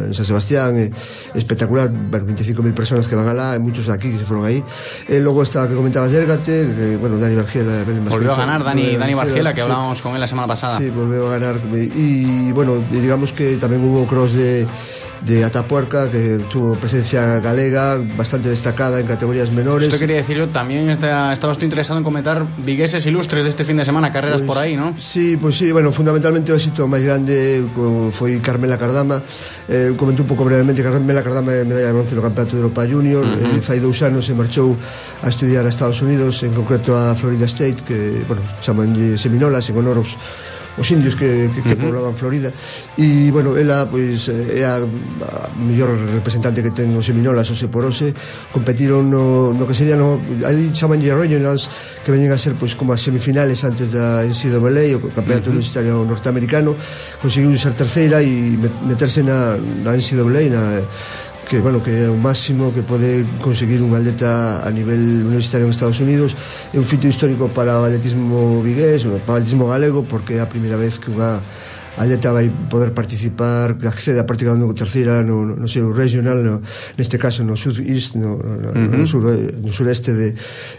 en 0.08 0.14
San 0.16 0.24
Sebastián 0.24 0.74
é 0.80 0.88
espectacular, 1.36 1.92
bueno, 1.92 2.24
25.000 2.32 2.72
personas 2.72 3.04
que 3.04 3.14
van 3.14 3.28
alá, 3.28 3.52
e 3.52 3.60
muchos 3.60 3.84
de 3.84 3.92
aquí 3.92 4.08
que 4.08 4.16
se 4.16 4.24
foron 4.24 4.48
aí 4.48 4.64
e 5.04 5.20
logo 5.20 5.44
está 5.44 5.68
que 5.68 5.76
comentabas 5.76 6.08
Zérgate 6.10 6.64
que, 6.74 6.96
bueno, 6.96 7.18
Dani 7.20 7.36
Bargiela 7.36 7.84
Volvió 8.08 8.32
a 8.32 8.36
ganar 8.36 8.64
Dani, 8.64 8.96
Dani 8.96 9.14
Bargiela, 9.14 9.50
que 9.52 9.60
sí. 9.60 9.62
hablábamos 9.62 10.00
con 10.00 10.14
él 10.14 10.20
la 10.20 10.28
semana 10.28 10.48
pasada. 10.48 10.78
Sí, 10.78 10.88
volveu 10.90 11.26
a 11.26 11.38
ganar 11.38 11.56
e, 11.74 11.90
bueno, 12.52 12.82
digamos 12.90 13.32
que 13.32 13.56
tamén 13.58 13.82
hubo 13.82 14.06
cross 14.06 14.32
de 14.34 14.66
de 15.24 15.44
Atapuerca 15.44 16.10
que 16.10 16.40
tuvo 16.50 16.74
presencia 16.74 17.40
galega 17.40 17.98
bastante 18.16 18.48
destacada 18.48 19.00
en 19.00 19.06
categorías 19.06 19.52
menores. 19.52 19.88
Esto 19.88 19.98
quería 19.98 20.16
decir 20.16 20.36
yo, 20.38 20.48
también 20.48 20.88
está, 20.88 21.32
estaba 21.32 21.52
estoy 21.52 21.66
interesado 21.66 21.98
en 21.98 22.04
comentar 22.04 22.44
vigueses 22.64 23.04
ilustres 23.06 23.44
de 23.44 23.50
este 23.50 23.64
fin 23.64 23.76
de 23.76 23.84
semana, 23.84 24.12
carreras 24.12 24.40
Pois, 24.40 24.46
por 24.46 24.58
ahí, 24.58 24.76
¿no? 24.76 24.94
Sí, 24.98 25.36
pois 25.36 25.56
sí, 25.56 25.72
bueno, 25.72 25.92
fundamentalmente 25.92 26.52
o 26.52 26.56
éxito 26.56 26.88
máis 26.88 27.04
grande 27.04 27.60
foi 28.16 28.40
Carmela 28.40 28.80
Cardama. 28.80 29.20
Eh, 29.68 29.92
comento 29.96 30.24
un 30.24 30.28
pouco 30.28 30.44
brevemente 30.44 30.80
Carmela 30.80 31.20
Cardama 31.20 31.52
é 31.52 31.64
medalla 31.68 31.92
de 31.92 31.94
bronce 31.94 32.16
no 32.16 32.24
Campeonato 32.24 32.56
de 32.56 32.60
Europa 32.64 32.88
Junior. 32.88 33.24
Eh, 33.28 33.60
fai 33.60 33.76
dous 33.76 34.00
anos 34.00 34.24
se 34.24 34.32
marchou 34.32 34.72
a 35.20 35.28
estudiar 35.28 35.68
a 35.68 35.70
Estados 35.70 36.00
Unidos 36.00 36.40
en 36.42 36.56
concreto 36.56 36.96
a 36.96 37.12
Florida 37.12 37.44
State 37.44 37.84
que, 37.84 38.24
bueno, 38.24 38.40
chamanlle 38.64 39.20
Seminolas 39.20 39.68
en 39.68 39.76
honor 39.76 40.00
aos 40.00 40.16
os 40.78 40.86
indios 40.90 41.16
que, 41.16 41.50
que, 41.54 41.60
que 41.62 41.74
uh 41.74 41.78
-huh. 41.78 41.84
poblaban 41.90 42.14
Florida 42.14 42.52
e, 42.98 43.30
bueno, 43.30 43.56
ela, 43.56 43.86
pois, 43.90 44.28
é 44.28 44.62
a, 44.62 44.78
a 44.78 45.50
mellor 45.58 45.96
representante 46.14 46.62
que 46.62 46.70
ten 46.70 46.94
os 46.94 47.06
Seminolas, 47.06 47.50
o 47.50 47.56
Seporose 47.56 48.14
competiron 48.54 49.10
no, 49.10 49.50
no 49.50 49.64
que 49.66 49.74
sería 49.74 49.98
no, 49.98 50.20
ali 50.46 50.70
chamanlle 50.70 51.10
Regionals 51.10 51.66
que 52.04 52.12
veñen 52.14 52.30
a 52.30 52.38
ser, 52.38 52.54
pois, 52.54 52.78
como 52.78 52.94
as 52.94 53.02
semifinales 53.02 53.64
antes 53.66 53.90
da 53.90 54.22
NCAA, 54.22 54.94
o 54.96 55.10
campeonato 55.10 55.50
uh 55.50 55.54
-huh. 55.54 55.54
universitario 55.58 55.94
norteamericano, 56.06 56.76
conseguiu 57.18 57.54
ser 57.58 57.74
terceira 57.74 58.22
e 58.22 58.54
meterse 58.86 59.22
na, 59.26 59.58
na 59.58 59.96
NCAA 59.96 60.42
na, 60.50 60.62
que 61.50 61.58
bueno 61.58 61.82
que 61.82 61.90
é 61.90 62.08
o 62.08 62.14
máximo 62.14 62.70
que 62.70 62.86
pode 62.86 63.26
conseguir 63.42 63.82
un 63.82 63.90
atleta 63.90 64.62
a 64.62 64.70
nivel 64.70 65.26
universitario 65.26 65.66
en 65.66 65.74
Estados 65.74 65.98
Unidos. 65.98 66.38
É 66.70 66.78
un 66.78 66.86
fito 66.86 67.10
histórico 67.10 67.50
para 67.50 67.74
o 67.74 67.82
atletismo 67.82 68.62
vigués 68.62 69.02
para 69.26 69.34
o 69.34 69.36
atletismo 69.42 69.66
galego 69.66 70.06
porque 70.06 70.38
é 70.38 70.40
a 70.40 70.46
primeira 70.46 70.78
vez 70.78 70.94
que 70.94 71.10
unha 71.10 71.42
Aldeta 71.98 72.32
vai 72.32 72.50
poder 72.70 72.92
participar 72.92 73.74
accede 73.86 74.20
a 74.20 74.26
prácticamente 74.26 74.62
terceira 74.74 75.22
no, 75.22 75.42
no 75.42 75.68
seu 75.68 75.90
regional 75.90 76.38
no, 76.42 76.54
neste 76.94 77.18
caso 77.18 77.42
no 77.42 77.56
Southeast 77.56 78.14
no, 78.14 78.38
no, 78.38 78.70
uh 78.70 78.74
-huh. 78.74 78.98
no, 78.98 79.06
sur, 79.06 79.24
no 79.26 79.72
sureste 79.72 80.14
de 80.14 80.34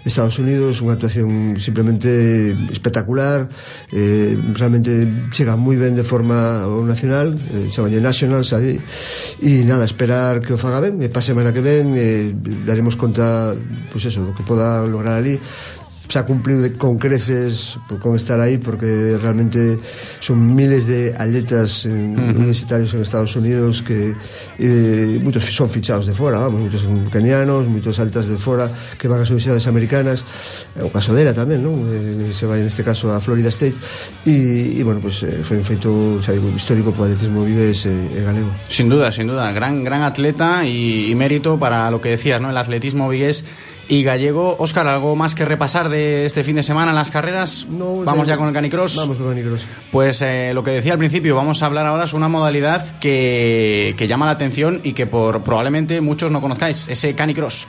Estados 0.05 0.39
Unidos 0.39 0.79
unha 0.79 0.95
actuación 0.95 1.59
simplemente 1.59 2.55
espectacular 2.71 3.51
eh, 3.91 4.33
realmente 4.55 5.07
chega 5.35 5.59
moi 5.59 5.75
ben 5.75 5.93
de 5.93 6.05
forma 6.07 6.63
nacional 6.87 7.35
eh, 7.35 7.67
chamalle 7.69 7.99
Nationals 8.01 8.53
ali, 8.53 8.79
e 9.41 9.63
nada, 9.63 9.85
esperar 9.85 10.41
que 10.41 10.53
o 10.53 10.59
faga 10.59 10.81
ben 10.81 10.99
e 11.03 11.07
pa 11.11 11.21
semana 11.21 11.53
que 11.53 11.61
ven 11.61 11.93
eh, 11.95 12.33
daremos 12.65 12.95
conta 12.95 13.53
pois 13.91 14.03
pues 14.03 14.11
eso, 14.11 14.23
do 14.25 14.33
que 14.33 14.43
poda 14.43 14.83
lograr 14.87 15.19
ali 15.19 15.37
xa 16.11 16.27
cumpliu 16.27 16.59
de, 16.59 16.75
con 16.75 16.99
creces 16.99 17.79
por- 17.87 18.03
con 18.03 18.19
estar 18.19 18.35
aí 18.43 18.59
porque 18.59 19.15
realmente 19.15 19.79
son 20.19 20.43
miles 20.51 20.83
de 20.85 21.15
atletas 21.15 21.87
Ujú. 21.87 22.35
universitarios 22.43 22.91
en 22.93 22.99
Estados 23.01 23.31
Unidos 23.39 23.79
que 23.79 24.11
eh, 24.59 25.17
moitos 25.23 25.47
son 25.47 25.71
fichados 25.71 26.03
de 26.05 26.11
fora 26.11 26.43
vamos, 26.43 26.67
moitos 26.67 26.83
son 26.83 27.07
kenianos, 27.07 27.63
moitos 27.71 27.95
altas 28.03 28.27
de 28.27 28.35
fora 28.35 28.67
que 28.99 29.07
van 29.07 29.23
ás 29.23 29.31
universidades 29.31 29.65
americanas 29.71 30.27
eh, 30.75 30.83
o 30.83 30.91
caso 30.91 31.15
dela 31.15 31.31
tamén 31.31 31.63
non? 31.63 31.87
Eh, 31.87 32.35
se 32.35 32.43
vai 32.43 32.59
neste 32.59 32.83
caso 32.83 33.07
a 33.15 33.23
Florida 33.23 33.47
State 33.47 33.73
e, 34.27 34.75
e 34.75 34.81
bueno, 34.83 34.99
pues, 34.99 35.23
eh, 35.23 35.39
foi 35.47 35.57
un 35.57 35.65
feito 35.65 36.19
xa 36.19 36.35
digo, 36.35 36.51
histórico 36.51 36.91
para 36.91 37.07
o 37.07 37.15
atletismo 37.15 37.47
e, 37.47 37.71
e 37.71 38.19
galego 38.19 38.51
Sin 38.67 38.91
duda, 38.91 39.07
sin 39.15 39.31
duda. 39.31 39.47
Gran, 39.55 39.83
gran 39.87 40.03
atleta 40.03 40.65
y, 40.67 41.07
y 41.07 41.15
mérito 41.15 41.55
para 41.55 41.87
lo 41.87 42.01
que 42.03 42.09
decías, 42.19 42.41
¿no? 42.41 42.49
El 42.51 42.57
atletismo 42.57 43.07
vigués 43.07 43.45
y 43.87 44.03
gallego. 44.03 44.55
Óscar, 44.59 44.87
¿algo 44.87 45.15
más 45.15 45.35
que 45.35 45.45
repasar 45.45 45.89
de 45.89 46.25
este 46.25 46.43
fin 46.43 46.55
de 46.55 46.63
semana 46.63 46.91
en 46.91 46.95
las 46.95 47.09
carreras? 47.09 47.65
vamos 47.69 48.27
ya 48.27 48.37
con 48.37 48.47
el 48.47 48.53
canicross. 48.53 48.95
Vamos 48.95 49.17
con 49.17 49.27
el 49.27 49.33
canicross. 49.33 49.67
Pues 49.91 50.21
eh, 50.21 50.51
lo 50.53 50.63
que 50.63 50.71
decía 50.71 50.93
al 50.93 50.99
principio, 50.99 51.35
vamos 51.35 51.61
a 51.63 51.65
hablar 51.65 51.85
ahora 51.85 52.07
sobre 52.07 52.19
una 52.19 52.29
modalidad 52.29 52.99
que, 52.99 53.95
que 53.97 54.07
llama 54.07 54.25
la 54.25 54.33
atención 54.33 54.81
y 54.83 54.93
que 54.93 55.07
por 55.07 55.41
probablemente 55.41 56.01
muchos 56.01 56.31
no 56.31 56.41
conozcáis, 56.41 56.87
ese 56.87 57.13
canicross. 57.15 57.67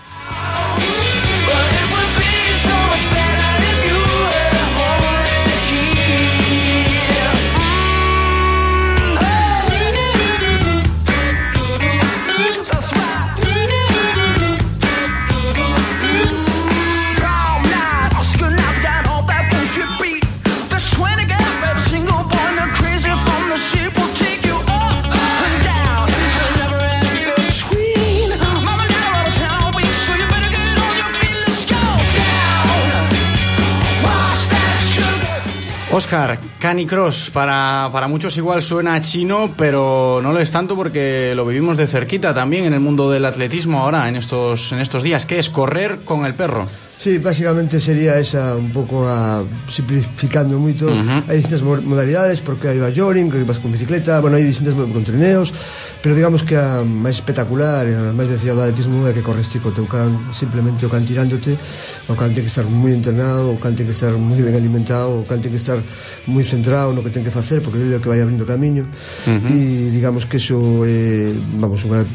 Oscar, 35.94 36.38
Canicross, 36.58 37.28
para, 37.28 37.90
para 37.92 38.08
muchos 38.08 38.34
igual 38.38 38.62
suena 38.62 38.98
chino, 39.02 39.50
pero 39.58 40.20
no 40.22 40.32
lo 40.32 40.40
es 40.40 40.50
tanto 40.50 40.74
porque 40.74 41.34
lo 41.36 41.44
vivimos 41.44 41.76
de 41.76 41.86
cerquita 41.86 42.32
también 42.32 42.64
en 42.64 42.72
el 42.72 42.80
mundo 42.80 43.10
del 43.10 43.26
atletismo 43.26 43.80
ahora, 43.80 44.08
en 44.08 44.16
estos, 44.16 44.72
en 44.72 44.80
estos 44.80 45.02
días. 45.02 45.26
¿Qué 45.26 45.38
es? 45.38 45.50
Correr 45.50 45.98
con 46.06 46.24
el 46.24 46.34
perro. 46.34 46.66
Sí, 46.98 47.18
básicamente 47.18 47.80
sería 47.80 48.18
esa 48.18 48.54
un 48.54 48.70
pouco 48.70 49.02
a 49.08 49.42
simplificando 49.66 50.54
moito. 50.54 50.86
Uh 50.86 51.02
-huh. 51.02 51.26
Hai 51.26 51.42
distintas 51.42 51.62
modalidades 51.62 52.38
porque 52.38 52.70
hai 52.70 52.78
bajoring, 52.78 53.26
que 53.26 53.42
vas 53.42 53.58
con 53.58 53.74
bicicleta, 53.74 54.22
bueno, 54.22 54.38
hai 54.38 54.46
distintas 54.46 54.78
con 54.78 55.02
trineos, 55.02 55.50
pero 55.98 56.14
digamos 56.14 56.46
que 56.46 56.54
a 56.54 56.86
máis 56.86 57.18
espectacular 57.18 57.90
a 57.90 58.14
máis 58.14 58.30
vencida 58.30 58.54
do 58.54 58.62
atletismo 58.62 59.02
é 59.06 59.10
que 59.10 59.22
corres 59.22 59.50
ti 59.50 59.58
co 59.58 59.74
teu 59.74 59.82
can, 59.90 60.14
simplemente 60.30 60.86
o 60.86 60.90
can 60.92 61.02
tirándote, 61.02 61.58
o 62.06 62.14
can 62.14 62.30
ten 62.30 62.46
que 62.46 62.52
estar 62.54 62.66
moi 62.70 62.94
entrenado, 62.94 63.50
o 63.50 63.58
can 63.58 63.74
ten 63.74 63.82
que 63.82 63.94
estar 63.98 64.14
moi 64.14 64.38
ben 64.38 64.54
alimentado, 64.54 65.22
o 65.22 65.26
can 65.26 65.42
ten 65.42 65.50
que 65.50 65.58
estar 65.58 65.82
moi 66.30 66.46
centrado 66.46 66.94
no 66.94 67.02
que 67.02 67.10
ten 67.10 67.26
que 67.26 67.34
facer 67.34 67.66
porque 67.66 67.82
é 67.82 67.98
o 67.98 68.02
que 68.02 68.10
vai 68.10 68.22
abrindo 68.22 68.46
camiño. 68.46 68.86
Uh 69.26 69.42
-huh. 69.42 69.50
E 69.50 69.90
digamos 69.90 70.22
que 70.30 70.38
eso 70.38 70.86
é, 70.86 71.34
vamos, 71.58 71.82
unha 71.82 72.06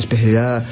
especialidade 0.00 0.64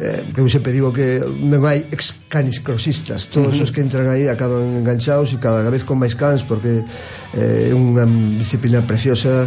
eh, 0.00 0.24
que 0.32 0.40
eu 0.40 0.48
sempre 0.48 0.72
digo 0.72 0.92
que 0.96 1.20
non 1.20 1.68
hai 1.68 1.84
ex 1.92 2.24
canis 2.32 2.64
crossistas 2.64 3.28
todos 3.28 3.60
uh 3.60 3.60
-huh. 3.60 3.64
os 3.68 3.70
que 3.70 3.84
entran 3.84 4.08
aí 4.08 4.32
acaban 4.32 4.80
enganchados 4.80 5.28
e 5.30 5.36
cada 5.36 5.68
vez 5.68 5.84
con 5.84 6.00
máis 6.00 6.16
cans 6.16 6.40
porque 6.40 6.80
eh, 7.36 7.68
é 7.68 7.76
unha 7.76 8.08
disciplina 8.40 8.80
preciosa 8.80 9.44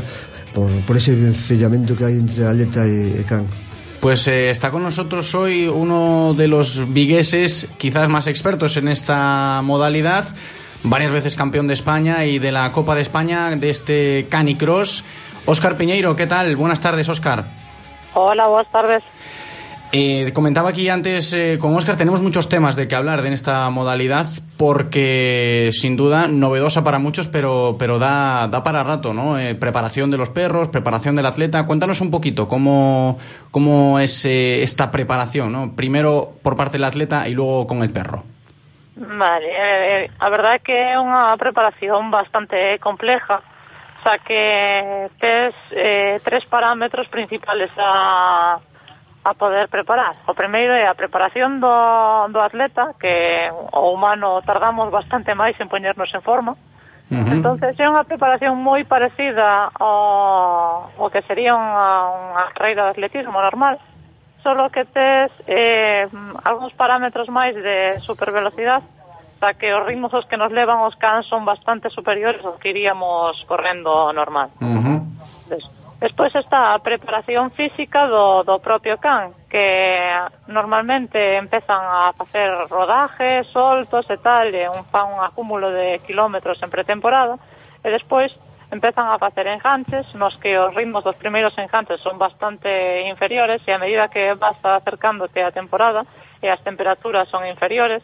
por, 0.54 0.70
por 0.86 0.96
ese 0.96 1.18
vencellamento 1.18 1.98
que 1.98 2.06
hai 2.06 2.22
entre 2.22 2.46
atleta 2.46 2.86
e, 2.86 3.18
e 3.18 3.24
can 3.26 3.50
Pues 4.04 4.28
eh, 4.28 4.52
está 4.52 4.70
con 4.70 4.84
nosotros 4.84 5.34
hoy 5.34 5.66
uno 5.66 6.36
de 6.36 6.48
los 6.52 6.92
vigueses 6.92 7.72
quizás 7.80 8.10
más 8.10 8.28
expertos 8.28 8.76
en 8.76 8.90
esta 8.90 9.62
modalidad, 9.64 10.28
varias 10.84 11.12
veces 11.12 11.36
campeón 11.36 11.68
de 11.68 11.74
España 11.74 12.26
y 12.26 12.38
de 12.38 12.52
la 12.52 12.70
Copa 12.74 12.96
de 12.96 13.02
España 13.02 13.56
de 13.56 13.70
este 13.70 14.28
Canicross. 14.30 15.06
Óscar 15.46 15.78
Piñeiro, 15.78 16.18
¿qué 16.18 16.28
tal? 16.28 16.58
Buenas 16.58 16.82
tardes, 16.82 17.08
Óscar. 17.08 17.46
Hola, 18.14 18.48
buenas 18.48 18.70
tardes. 18.72 19.04
Eh, 19.96 20.32
comentaba 20.34 20.70
aquí 20.70 20.90
antes 20.90 21.32
eh, 21.34 21.60
con 21.62 21.76
Oscar, 21.76 21.96
tenemos 21.96 22.20
muchos 22.20 22.50
temas 22.50 22.76
de 22.76 22.88
que 22.88 22.96
hablar 22.96 23.22
de 23.22 23.32
esta 23.32 23.70
modalidad 23.70 24.26
porque 24.58 25.70
sin 25.72 25.96
duda 25.96 26.28
novedosa 26.28 26.84
para 26.84 26.98
muchos, 26.98 27.28
pero, 27.28 27.76
pero 27.78 28.00
da, 28.00 28.48
da 28.48 28.64
para 28.64 28.84
rato, 28.84 29.14
¿no? 29.14 29.38
Eh, 29.38 29.54
preparación 29.54 30.10
de 30.10 30.18
los 30.18 30.32
perros, 30.32 30.70
preparación 30.70 31.16
del 31.16 31.28
atleta. 31.28 31.68
Cuéntanos 31.68 32.02
un 32.02 32.10
poquito 32.10 32.48
cómo, 32.48 33.20
cómo 33.52 34.00
es 34.00 34.26
eh, 34.26 34.64
esta 34.64 34.90
preparación, 34.90 35.52
¿no? 35.52 35.76
Primero 35.76 36.32
por 36.42 36.56
parte 36.56 36.80
del 36.80 36.86
atleta 36.86 37.28
y 37.28 37.36
luego 37.36 37.68
con 37.68 37.84
el 37.84 37.92
perro. 37.92 38.24
Vale, 38.96 40.10
a 40.18 40.30
verdade 40.32 40.58
é 40.58 40.66
que 40.66 40.74
é 40.74 40.98
unha 40.98 41.38
preparación 41.38 42.10
bastante 42.10 42.82
compleja, 42.82 43.46
xa 44.02 44.18
que 44.26 45.14
tes 45.22 45.54
eh, 45.70 46.18
tres 46.26 46.50
parámetros 46.50 47.06
principales 47.14 47.70
a 47.78 48.58
a 49.24 49.34
poder 49.34 49.70
preparar. 49.70 50.12
O 50.28 50.34
primeiro 50.34 50.74
é 50.74 50.88
a 50.88 50.96
preparación 50.96 51.64
do, 51.64 51.72
do 52.30 52.40
atleta, 52.44 52.94
que 53.00 53.48
o 53.72 53.96
humano 53.96 54.44
tardamos 54.44 54.92
bastante 54.92 55.32
máis 55.34 55.56
en 55.60 55.72
poñernos 55.72 56.12
en 56.14 56.22
forma. 56.22 56.56
Uh 57.12 57.20
-huh. 57.20 57.36
entonces 57.36 57.78
é 57.80 57.86
unha 57.88 58.08
preparación 58.08 58.58
moi 58.58 58.84
parecida 58.88 59.70
ao, 59.76 60.90
ao 60.98 61.12
que 61.12 61.22
sería 61.28 61.54
unha, 61.54 61.88
unha 62.32 62.44
carreira 62.56 62.88
de 62.88 62.92
atletismo 62.96 63.38
normal, 63.40 63.80
solo 64.42 64.72
que 64.72 64.84
tes 64.88 65.32
eh, 65.48 66.08
algúns 66.44 66.74
parámetros 66.74 67.28
máis 67.30 67.56
de 67.56 68.00
supervelocidade, 68.00 68.88
xa 69.40 69.54
que 69.60 69.76
os 69.76 69.84
ritmos 69.84 70.16
os 70.16 70.26
que 70.26 70.40
nos 70.40 70.52
levan 70.52 70.80
os 70.84 70.96
cans 70.96 71.28
son 71.28 71.44
bastante 71.44 71.92
superiores 71.92 72.44
aos 72.44 72.60
que 72.60 72.72
iríamos 72.72 73.36
correndo 73.48 74.12
normal. 74.16 74.52
Uh 74.60 74.80
-huh. 74.80 75.00
Entonces, 75.44 75.83
Despois 76.04 76.36
está 76.36 76.76
a 76.76 76.84
preparación 76.84 77.48
física 77.56 78.12
do, 78.12 78.44
do 78.44 78.60
propio 78.60 79.00
can, 79.00 79.32
que 79.48 80.12
normalmente 80.52 81.40
empezan 81.40 81.80
a 81.80 82.12
facer 82.12 82.52
rodajes, 82.68 83.48
soltos 83.48 84.04
e 84.12 84.20
tal, 84.20 84.52
e 84.52 84.68
un, 84.68 84.84
fan 84.92 85.16
un 85.16 85.24
acúmulo 85.24 85.72
de 85.72 86.04
kilómetros 86.04 86.60
en 86.60 86.68
pretemporada, 86.68 87.40
e 87.80 87.88
despois 87.88 88.36
empezan 88.68 89.08
a 89.08 89.16
facer 89.16 89.48
enganches, 89.48 90.12
nos 90.20 90.36
que 90.44 90.60
os 90.60 90.76
ritmos 90.76 91.08
dos 91.08 91.16
primeiros 91.16 91.56
enganches 91.56 92.04
son 92.04 92.20
bastante 92.20 93.08
inferiores, 93.08 93.64
e 93.64 93.72
a 93.72 93.80
medida 93.80 94.12
que 94.12 94.36
vas 94.36 94.60
acercándote 94.60 95.40
á 95.40 95.56
temporada 95.56 96.04
e 96.44 96.52
as 96.52 96.60
temperaturas 96.68 97.32
son 97.32 97.48
inferiores, 97.48 98.04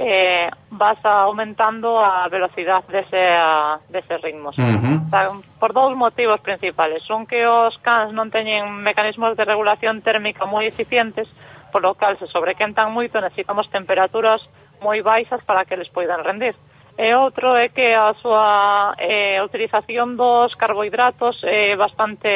eh, 0.00 0.50
vas 0.70 0.98
aumentando 1.04 2.00
a 2.00 2.26
velocidade 2.28 2.88
dese, 2.88 3.20
a, 3.36 3.78
dese 3.90 4.16
ritmos. 4.16 4.56
Uh 4.56 4.62
-huh. 4.62 5.06
o 5.06 5.08
sea, 5.10 5.30
por 5.60 5.74
dous 5.74 5.94
motivos 5.94 6.40
principales. 6.40 7.04
Un 7.10 7.26
que 7.26 7.46
os 7.46 7.76
cans 7.84 8.08
non 8.16 8.32
teñen 8.32 8.80
mecanismos 8.80 9.36
de 9.36 9.44
regulación 9.44 10.00
térmica 10.00 10.48
moi 10.48 10.64
eficientes, 10.64 11.28
polo 11.68 12.00
cal 12.00 12.16
se 12.16 12.26
sobrequentan 12.32 12.96
moito, 12.96 13.20
necesitamos 13.20 13.68
temperaturas 13.68 14.40
moi 14.80 15.04
baixas 15.04 15.44
para 15.44 15.68
que 15.68 15.76
les 15.76 15.92
poidan 15.92 16.24
rendir. 16.24 16.56
E 16.96 17.12
outro 17.12 17.52
é 17.56 17.68
que 17.68 17.92
a 17.92 18.16
súa 18.16 18.96
eh, 18.96 19.36
utilización 19.44 20.16
dos 20.16 20.56
carbohidratos 20.56 21.44
é 21.44 21.72
eh, 21.72 21.76
bastante 21.76 22.32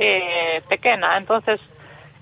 eh, 0.00 0.64
pequena, 0.64 1.20
entonces 1.20 1.60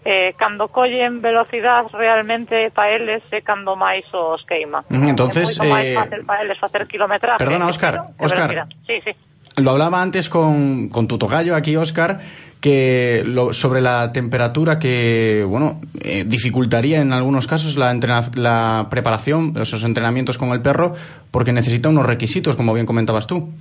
eh, 0.08 0.32
cando 0.38 0.68
collen 0.68 1.20
velocidade 1.20 1.92
realmente 1.92 2.70
pa 2.72 2.88
eles 2.88 3.20
é 3.28 3.44
cando 3.44 3.76
máis 3.76 4.08
os 4.08 4.40
queima. 4.48 4.80
Entonces, 4.88 5.60
é 5.60 5.68
moito 5.68 5.68
máis 5.68 5.84
eh, 5.84 5.94
fácil 6.00 6.20
pa 6.24 6.40
eles 6.40 6.56
facer 6.56 6.88
kilometraje. 6.88 7.36
Perdona, 7.36 7.68
Óscar, 7.68 8.16
Óscar. 8.16 8.64
Sí, 8.88 9.04
sí. 9.04 9.12
Lo 9.60 9.72
hablaba 9.72 10.00
antes 10.00 10.30
con, 10.30 10.88
con 10.88 11.08
tu 11.08 11.18
tocayo 11.18 11.54
aquí, 11.54 11.76
Óscar, 11.76 12.20
que 12.60 13.22
lo, 13.26 13.52
sobre 13.52 13.82
la 13.82 14.10
temperatura 14.10 14.78
que, 14.78 15.44
bueno, 15.46 15.80
eh, 16.00 16.24
dificultaría 16.24 17.02
en 17.02 17.12
algunos 17.12 17.46
casos 17.46 17.76
la, 17.76 17.90
entrena, 17.90 18.22
la 18.34 18.86
preparación, 18.88 19.52
esos 19.60 19.84
entrenamientos 19.84 20.38
con 20.38 20.50
el 20.50 20.62
perro, 20.62 20.94
porque 21.30 21.52
necesita 21.52 21.90
unos 21.90 22.06
requisitos, 22.06 22.56
como 22.56 22.72
bien 22.72 22.86
comentabas 22.86 23.26
tú. 23.26 23.52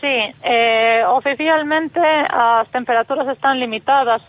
Sí, 0.00 0.16
eh, 0.44 1.02
oficialmente 1.08 2.00
as 2.00 2.70
temperaturas 2.70 3.26
están 3.28 3.58
limitadas 3.58 4.22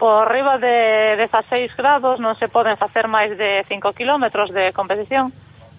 por 0.00 0.32
riba 0.32 0.56
de 0.56 1.14
16 1.18 1.76
grados 1.76 2.18
non 2.24 2.32
se 2.40 2.48
poden 2.48 2.80
facer 2.80 3.04
máis 3.04 3.36
de 3.36 3.60
5 3.68 3.92
kilómetros 3.92 4.48
de 4.48 4.72
competición. 4.72 5.28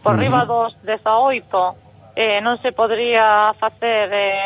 Por 0.06 0.14
uh 0.14 0.22
riba 0.22 0.46
dos 0.46 0.78
18 0.86 1.42
eh, 2.14 2.38
non 2.46 2.62
se 2.62 2.70
podría 2.70 3.50
facer 3.58 4.14
eh, 4.14 4.46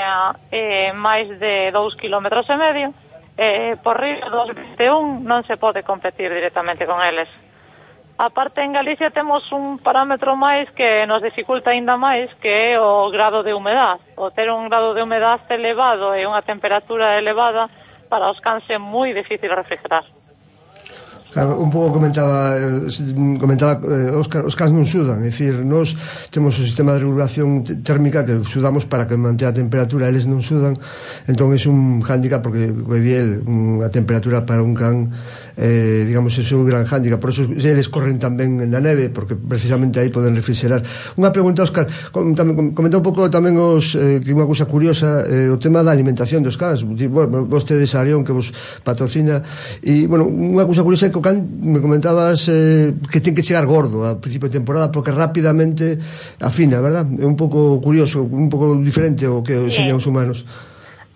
eh, 0.55 0.89
máis 0.95 1.27
de 1.27 1.75
2 1.75 1.99
kilómetros 1.99 2.47
e 2.47 2.55
medio. 2.55 2.95
Eh, 3.35 3.75
por 3.83 3.99
riba 3.99 4.31
dos 4.31 4.55
21 4.55 5.27
non 5.27 5.43
se 5.43 5.59
pode 5.59 5.83
competir 5.83 6.31
directamente 6.31 6.87
con 6.87 7.03
eles. 7.03 7.27
Aparte, 8.15 8.63
en 8.63 8.71
Galicia 8.71 9.11
temos 9.11 9.43
un 9.51 9.75
parámetro 9.83 10.39
máis 10.39 10.71
que 10.71 11.03
nos 11.03 11.19
dificulta 11.19 11.75
aínda 11.75 11.99
máis 11.99 12.31
que 12.39 12.71
é 12.71 12.79
o 12.79 13.11
grado 13.11 13.43
de 13.43 13.51
humedad. 13.51 13.99
O 14.15 14.31
ter 14.31 14.47
un 14.47 14.71
grado 14.71 14.95
de 14.95 15.03
humedad 15.03 15.43
elevado 15.51 16.15
e 16.15 16.23
unha 16.23 16.39
temperatura 16.47 17.19
elevada 17.19 17.67
para 18.15 18.31
os 18.31 18.39
cans 18.39 18.63
é 18.69 18.77
moi 18.77 19.13
difícil 19.13 19.53
refrigerar. 19.53 20.05
Claro, 21.35 21.59
un 21.59 21.67
pouco 21.67 21.91
comentaba 21.91 22.55
eh, 22.55 22.87
comentaba 23.35 23.75
eh, 23.83 24.15
Óscar, 24.15 24.47
os 24.47 24.55
cas 24.55 24.71
non 24.71 24.87
sudan, 24.87 25.19
é 25.19 25.27
dicir, 25.27 25.67
nós 25.67 25.91
temos 26.31 26.55
o 26.55 26.63
sistema 26.63 26.95
de 26.95 27.03
regulación 27.03 27.67
térmica 27.83 28.23
que 28.23 28.39
sudamos 28.47 28.87
para 28.87 29.03
que 29.03 29.19
mantea 29.19 29.51
a 29.51 29.55
temperatura, 29.59 30.07
eles 30.07 30.23
non 30.31 30.39
sudan, 30.39 30.79
entón 31.27 31.51
é 31.51 31.59
un 31.67 31.99
hándicap 32.07 32.39
porque 32.39 32.71
bebiel 32.71 33.43
unha 33.51 33.91
temperatura 33.91 34.47
para 34.47 34.63
un 34.63 34.79
can 34.79 35.11
eh, 35.59 36.07
digamos, 36.07 36.39
é 36.39 36.55
un 36.55 36.63
gran 36.63 36.87
hándicap, 36.87 37.19
por 37.19 37.35
eso 37.35 37.43
eles 37.43 37.91
corren 37.91 38.15
tamén 38.15 38.55
na 38.71 38.79
neve, 38.79 39.11
porque 39.11 39.35
precisamente 39.35 39.99
aí 39.99 40.07
poden 40.07 40.39
refrigerar. 40.39 40.87
Unha 41.19 41.35
pregunta, 41.35 41.67
Óscar, 41.67 41.91
com, 42.15 42.31
tamén, 42.31 42.71
comenta 42.71 42.99
un 42.99 43.03
pouco 43.03 43.27
tamén 43.27 43.59
os 43.59 43.91
eh, 43.99 44.23
que 44.23 44.31
unha 44.31 44.47
cousa 44.47 44.71
curiosa, 44.71 45.27
eh, 45.27 45.51
o 45.51 45.59
tema 45.59 45.83
da 45.83 45.91
alimentación 45.91 46.47
dos 46.47 46.55
cans, 46.55 46.87
bueno, 46.87 47.43
vostedes 47.43 47.91
a 47.91 48.07
Arión 48.07 48.23
que 48.23 48.31
vos 48.31 48.55
patrocina, 48.87 49.43
e, 49.83 50.07
bueno, 50.07 50.31
unha 50.31 50.63
cousa 50.63 50.79
curiosa 50.79 51.07
é 51.07 51.11
que 51.11 51.24
Can, 51.25 51.41
me 51.57 51.81
comentabas 51.81 52.45
eh, 52.53 52.93
que 53.09 53.17
ten 53.17 53.33
que 53.33 53.41
chegar 53.41 53.65
gordo 53.65 54.05
a 54.05 54.21
principio 54.21 54.45
de 54.45 54.61
temporada 54.61 54.93
porque 54.93 55.09
rapidamente 55.09 55.97
afina, 56.37 56.77
verdad? 56.77 57.09
É 57.17 57.25
un 57.25 57.33
pouco 57.33 57.81
curioso, 57.81 58.21
un 58.21 58.45
pouco 58.45 58.77
diferente 58.77 59.25
o 59.25 59.41
que 59.41 59.73
serían 59.73 59.97
os 59.97 60.05
humanos. 60.05 60.45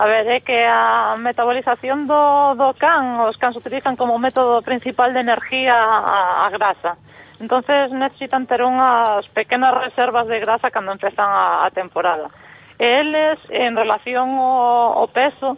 A 0.01 0.09
ver, 0.09 0.25
é 0.25 0.41
que 0.41 0.65
a 0.65 1.13
metabolización 1.21 2.09
do, 2.09 2.57
do 2.57 2.73
can, 2.73 3.21
os 3.29 3.37
cans 3.37 3.53
utilizan 3.53 3.93
como 3.93 4.17
método 4.17 4.65
principal 4.65 5.13
de 5.13 5.21
energía 5.21 5.77
a, 5.77 6.49
a 6.49 6.49
grasa. 6.49 6.97
entonces 7.39 7.91
necesitan 7.91 8.45
ter 8.45 8.65
unhas 8.65 9.23
pequenas 9.31 9.71
reservas 9.77 10.27
de 10.27 10.41
grasa 10.43 10.73
cando 10.73 10.91
empezan 10.91 11.29
a, 11.29 11.65
a 11.65 11.71
temporada. 11.71 12.27
E 12.79 13.03
eles, 13.03 13.39
en 13.51 13.75
relación 13.75 14.39
ao, 14.39 15.03
ao 15.03 15.07
peso, 15.07 15.55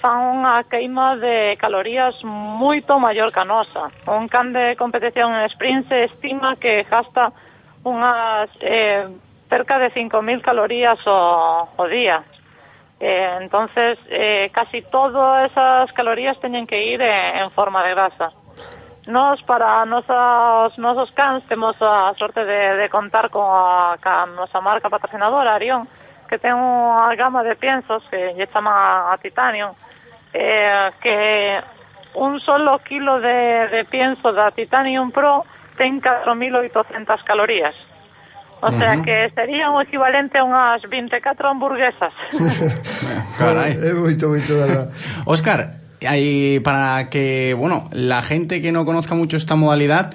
fan 0.00 0.40
unha 0.40 0.64
queima 0.64 1.18
de 1.18 1.58
calorías 1.60 2.14
moito 2.24 2.98
maior 2.98 3.30
que 3.30 3.42
a 3.42 3.46
nosa. 3.46 3.90
Un 4.06 4.26
can 4.26 4.54
de 4.54 4.74
competición 4.74 5.34
en 5.34 5.46
sprint 5.50 5.88
se 5.88 6.04
estima 6.08 6.56
que 6.56 6.86
gasta 6.88 7.32
unhas 7.84 8.50
eh, 8.60 9.06
cerca 9.48 9.78
de 9.78 9.90
5.000 9.90 10.42
calorías 10.42 11.00
o, 11.06 11.68
o 11.76 11.84
día. 11.86 12.24
Eh, 13.00 13.38
entonces, 13.40 13.98
eh, 14.10 14.50
casi 14.52 14.82
todas 14.82 15.50
esas 15.50 15.92
calorías 15.92 16.38
teñen 16.40 16.66
que 16.66 16.82
ir 16.84 17.00
en, 17.00 17.46
en 17.46 17.50
forma 17.52 17.82
de 17.84 17.94
grasa. 17.94 18.32
Nos, 19.06 19.42
para 19.44 19.86
nosos, 19.86 20.76
nosos 20.78 21.10
cans, 21.12 21.42
temos 21.48 21.76
a 21.80 22.12
sorte 22.18 22.44
de, 22.44 22.76
de 22.76 22.90
contar 22.90 23.30
con 23.30 23.46
a, 23.46 23.96
ca 24.00 24.26
nosa 24.26 24.60
marca 24.60 24.90
patrocinadora, 24.90 25.54
Arión, 25.54 25.88
que 26.28 26.36
ten 26.36 26.52
unha 26.52 27.08
gama 27.16 27.40
de 27.40 27.56
piensos 27.56 28.04
que 28.12 28.36
lle 28.36 28.44
chama 28.52 29.08
a, 29.08 29.16
a 29.16 29.16
Titanium, 29.16 29.72
eh, 30.32 30.90
que 31.00 31.60
un 32.14 32.40
solo 32.40 32.78
kilo 32.80 33.20
de, 33.20 33.68
de 33.68 33.84
pienso 33.84 34.32
da 34.32 34.50
Titanium 34.50 35.10
Pro 35.10 35.44
ten 35.76 36.02
4.800 36.02 37.22
calorías. 37.24 37.74
O 38.60 38.70
sea 38.70 38.94
Ujú. 38.96 39.04
que 39.04 39.30
sería 39.34 39.70
o 39.70 39.80
equivalente 39.80 40.38
a 40.38 40.42
unhas 40.42 40.82
24 40.82 41.46
hamburguesas. 41.46 42.10
Carai. 43.38 43.78
É 43.78 43.94
moito, 43.94 44.26
moito, 44.26 44.50
de 44.50 44.58
verdad. 44.66 44.86
Oscar, 45.30 45.78
hay, 46.02 46.58
para 46.58 47.06
que, 47.06 47.54
bueno, 47.54 47.86
la 47.94 48.18
gente 48.22 48.58
que 48.58 48.74
no 48.74 48.82
conozca 48.82 49.14
mucho 49.14 49.36
esta 49.36 49.54
modalidad, 49.54 50.10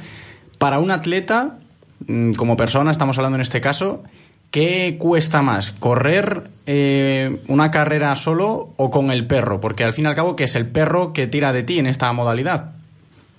para 0.59 0.79
un 0.79 0.91
atleta, 0.91 1.55
mm, 2.07 2.33
como 2.33 2.59
persona, 2.59 2.91
estamos 2.91 3.17
hablando 3.17 3.39
en 3.39 3.47
este 3.47 3.61
caso, 3.61 4.03
¿Qué 4.53 4.97
cuesta 4.99 5.41
más? 5.41 5.71
¿Correr 5.71 6.43
eh, 6.67 7.41
una 7.47 7.71
carrera 7.71 8.13
solo 8.15 8.67
o 8.77 8.91
con 8.91 9.09
el 9.09 9.25
perro? 9.25 9.59
Porque 9.59 9.83
al 9.83 9.93
fin 9.93 10.05
y 10.05 10.09
al 10.09 10.13
cabo, 10.13 10.35
que 10.35 10.43
es 10.43 10.55
el 10.55 10.71
perro 10.71 11.11
que 11.11 11.25
tira 11.25 11.51
de 11.51 11.63
ti 11.63 11.79
en 11.79 11.87
esta 11.87 12.13
modalidad? 12.13 12.65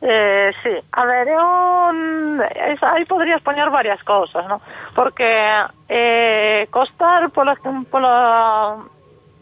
Eh, 0.02 0.50
sí, 0.60 0.70
a 0.90 1.04
ver, 1.04 1.28
un, 1.28 2.38
mm, 2.38 2.40
es, 2.40 2.82
ahí 2.82 3.04
podrías 3.04 3.40
poner 3.42 3.70
varias 3.70 4.02
cosas, 4.02 4.48
¿no? 4.48 4.60
Porque 4.92 5.48
eh, 5.88 6.66
costar 6.72 7.30
por 7.30 7.46
la, 7.46 7.54
por 7.88 8.02
la 8.02 8.78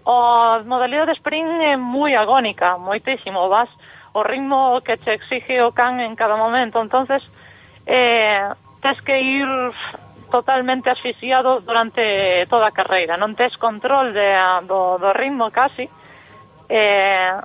o 0.05 0.61
modalidade 0.67 1.07
de 1.07 1.13
sprint 1.13 1.49
é 1.63 1.77
moi 1.79 2.13
agónica, 2.15 2.77
moitísimo, 2.77 3.49
vas 3.49 3.71
o 4.13 4.23
ritmo 4.23 4.83
que 4.85 4.99
te 4.99 5.15
exige 5.15 5.63
o 5.63 5.73
can 5.73 6.01
en 6.01 6.17
cada 6.17 6.37
momento, 6.37 6.83
entonces 6.83 7.23
eh, 7.87 8.45
tens 8.83 9.01
que 9.01 9.23
ir 9.23 9.49
totalmente 10.33 10.89
asfixiado 10.89 11.61
durante 11.61 12.49
toda 12.49 12.73
a 12.73 12.75
carreira. 12.75 13.21
Non 13.21 13.37
tes 13.37 13.61
control 13.61 14.17
de, 14.17 14.33
do, 14.65 14.97
do 14.97 15.13
ritmo 15.13 15.53
casi. 15.53 15.85
Eh, 16.73 17.37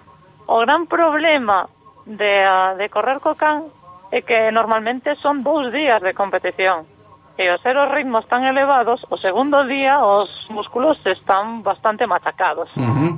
o 0.48 0.58
gran 0.64 0.88
problema 0.88 1.68
de, 2.08 2.48
de 2.80 2.88
correr 2.88 3.20
co 3.20 3.36
can 3.36 3.68
é 4.08 4.24
que 4.24 4.48
normalmente 4.56 5.20
son 5.20 5.44
dous 5.44 5.68
días 5.68 6.00
de 6.00 6.16
competición. 6.16 6.88
E 7.36 7.52
ao 7.52 7.60
ser 7.60 7.76
os 7.76 7.92
ritmos 7.92 8.24
tan 8.32 8.48
elevados, 8.48 9.04
o 9.12 9.20
segundo 9.20 9.68
día 9.68 10.00
os 10.00 10.32
músculos 10.48 10.98
están 11.04 11.62
bastante 11.62 12.08
machacados. 12.08 12.72
Uh 12.80 12.82
-huh. 12.82 13.14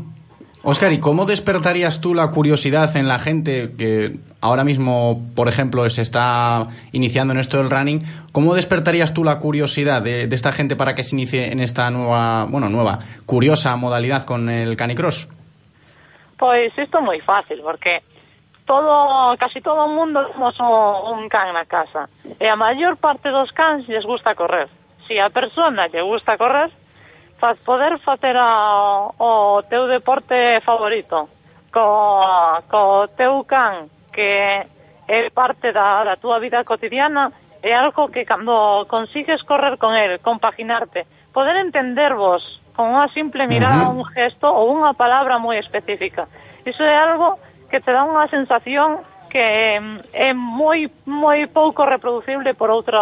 Oscar, 0.64 0.92
¿y 0.92 1.00
cómo 1.00 1.24
despertarías 1.24 2.02
tú 2.02 2.18
la 2.18 2.28
curiosidad 2.32 2.90
en 2.98 3.08
la 3.08 3.20
gente 3.20 3.78
que 3.78 4.20
ahora 4.42 4.64
mismo, 4.64 5.22
por 5.36 5.48
ejemplo, 5.48 5.90
se 5.90 6.02
está 6.02 6.68
iniciando 6.92 7.34
en 7.34 7.40
esto 7.40 7.58
del 7.58 7.70
running, 7.70 8.04
¿cómo 8.32 8.56
despertarías 8.56 9.14
tú 9.14 9.24
la 9.24 9.40
curiosidad 9.40 10.02
de, 10.02 10.28
de 10.28 10.36
esta 10.36 10.52
gente 10.52 10.76
para 10.76 10.96
que 10.96 11.04
se 11.04 11.16
inicie 11.16 11.52
en 11.52 11.60
esta 11.60 11.90
nueva, 11.90 12.46
bueno, 12.46 12.70
nueva, 12.70 13.00
curiosa 13.26 13.76
modalidad 13.76 14.24
con 14.24 14.50
el 14.50 14.76
canicross? 14.76 15.28
Pues 16.38 16.72
esto 16.78 17.00
es 17.00 17.04
muy 17.04 17.20
fácil, 17.20 17.60
porque 17.62 18.02
todo, 18.66 19.36
casi 19.38 19.62
todo 19.62 19.88
el 19.88 19.94
mundo 19.94 20.26
tenemos 20.28 20.56
un 20.60 21.28
can 21.28 21.54
na 21.54 21.66
casa. 21.66 22.08
E 22.40 22.48
a 22.48 22.56
maior 22.56 22.98
parte 22.98 23.30
dos 23.30 23.52
cans 23.52 23.90
les 23.90 24.06
gusta 24.06 24.36
correr. 24.36 24.70
Si 25.08 25.18
a 25.18 25.34
persona 25.34 25.90
lle 25.90 26.06
gusta 26.06 26.38
correr, 26.38 26.70
faz 27.42 27.58
poder 27.66 27.98
facer 28.00 28.38
a, 28.38 28.46
ah, 28.46 29.12
o 29.18 29.64
teu 29.66 29.88
deporte 29.88 30.62
favorito 30.62 31.28
co, 31.74 32.62
co 32.70 33.10
teu 33.18 33.44
can 33.44 33.90
que 34.12 34.66
é 35.10 35.30
parte 35.34 35.72
da, 35.72 36.04
da 36.04 36.16
túa 36.16 36.40
vida 36.40 36.64
cotidiana, 36.64 37.32
é 37.62 37.74
algo 37.74 38.08
que 38.10 38.26
cando 38.26 38.86
consigues 38.88 39.44
correr 39.44 39.78
con 39.78 39.96
el, 39.96 40.20
compaginarte, 40.20 41.08
poder 41.34 41.58
entendervos 41.58 42.62
con 42.76 42.96
unha 42.96 43.12
simple 43.12 43.44
mirada, 43.48 43.92
uh 43.92 43.98
-huh. 43.98 44.00
un 44.00 44.06
gesto 44.16 44.48
ou 44.48 44.72
unha 44.72 44.96
palabra 44.96 45.36
moi 45.42 45.60
específica. 45.60 46.32
Iso 46.64 46.84
é 46.84 46.96
algo 46.96 47.40
que 47.68 47.84
te 47.84 47.92
dá 47.92 48.08
unha 48.08 48.32
sensación 48.32 49.04
que 49.30 49.78
mm, 49.80 50.16
é 50.16 50.34
moi 50.34 50.88
moi 51.06 51.46
pouco 51.52 51.86
reproducible 51.86 52.56
por 52.56 52.72
outro 52.72 53.00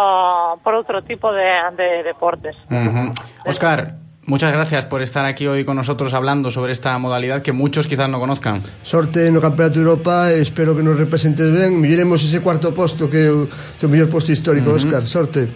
por 0.66 0.74
outro 0.74 1.06
tipo 1.06 1.30
de, 1.32 1.50
de 1.78 2.02
deportes. 2.02 2.58
Uh 2.66 2.90
-huh. 2.90 3.08
Oscar, 3.46 3.94
muchas 4.28 4.52
gracias 4.52 4.84
por 4.84 5.02
estar 5.02 5.24
aquí 5.24 5.46
hoy 5.48 5.64
con 5.64 5.74
nosotros 5.76 6.14
hablando 6.14 6.50
sobre 6.52 6.72
esta 6.72 6.96
modalidad 6.98 7.42
que 7.42 7.50
muchos 7.52 7.86
quizás 7.88 8.08
no 8.08 8.20
conozcan. 8.20 8.62
Sorte 8.84 9.30
no 9.32 9.40
Campeonato 9.40 9.80
de 9.80 9.84
Europa, 9.84 10.30
espero 10.30 10.76
que 10.76 10.82
nos 10.84 10.96
representes 10.96 11.50
ben. 11.50 11.80
Miremos 11.80 12.22
ese 12.22 12.40
cuarto 12.40 12.72
posto 12.72 13.08
que 13.10 13.26
é 13.26 13.30
o 13.32 13.48
teu 13.80 13.88
mellor 13.88 14.08
posto 14.08 14.30
histórico, 14.30 14.70
Ujú. 14.70 14.76
Óscar. 14.78 15.02
Sorte. 15.08 15.48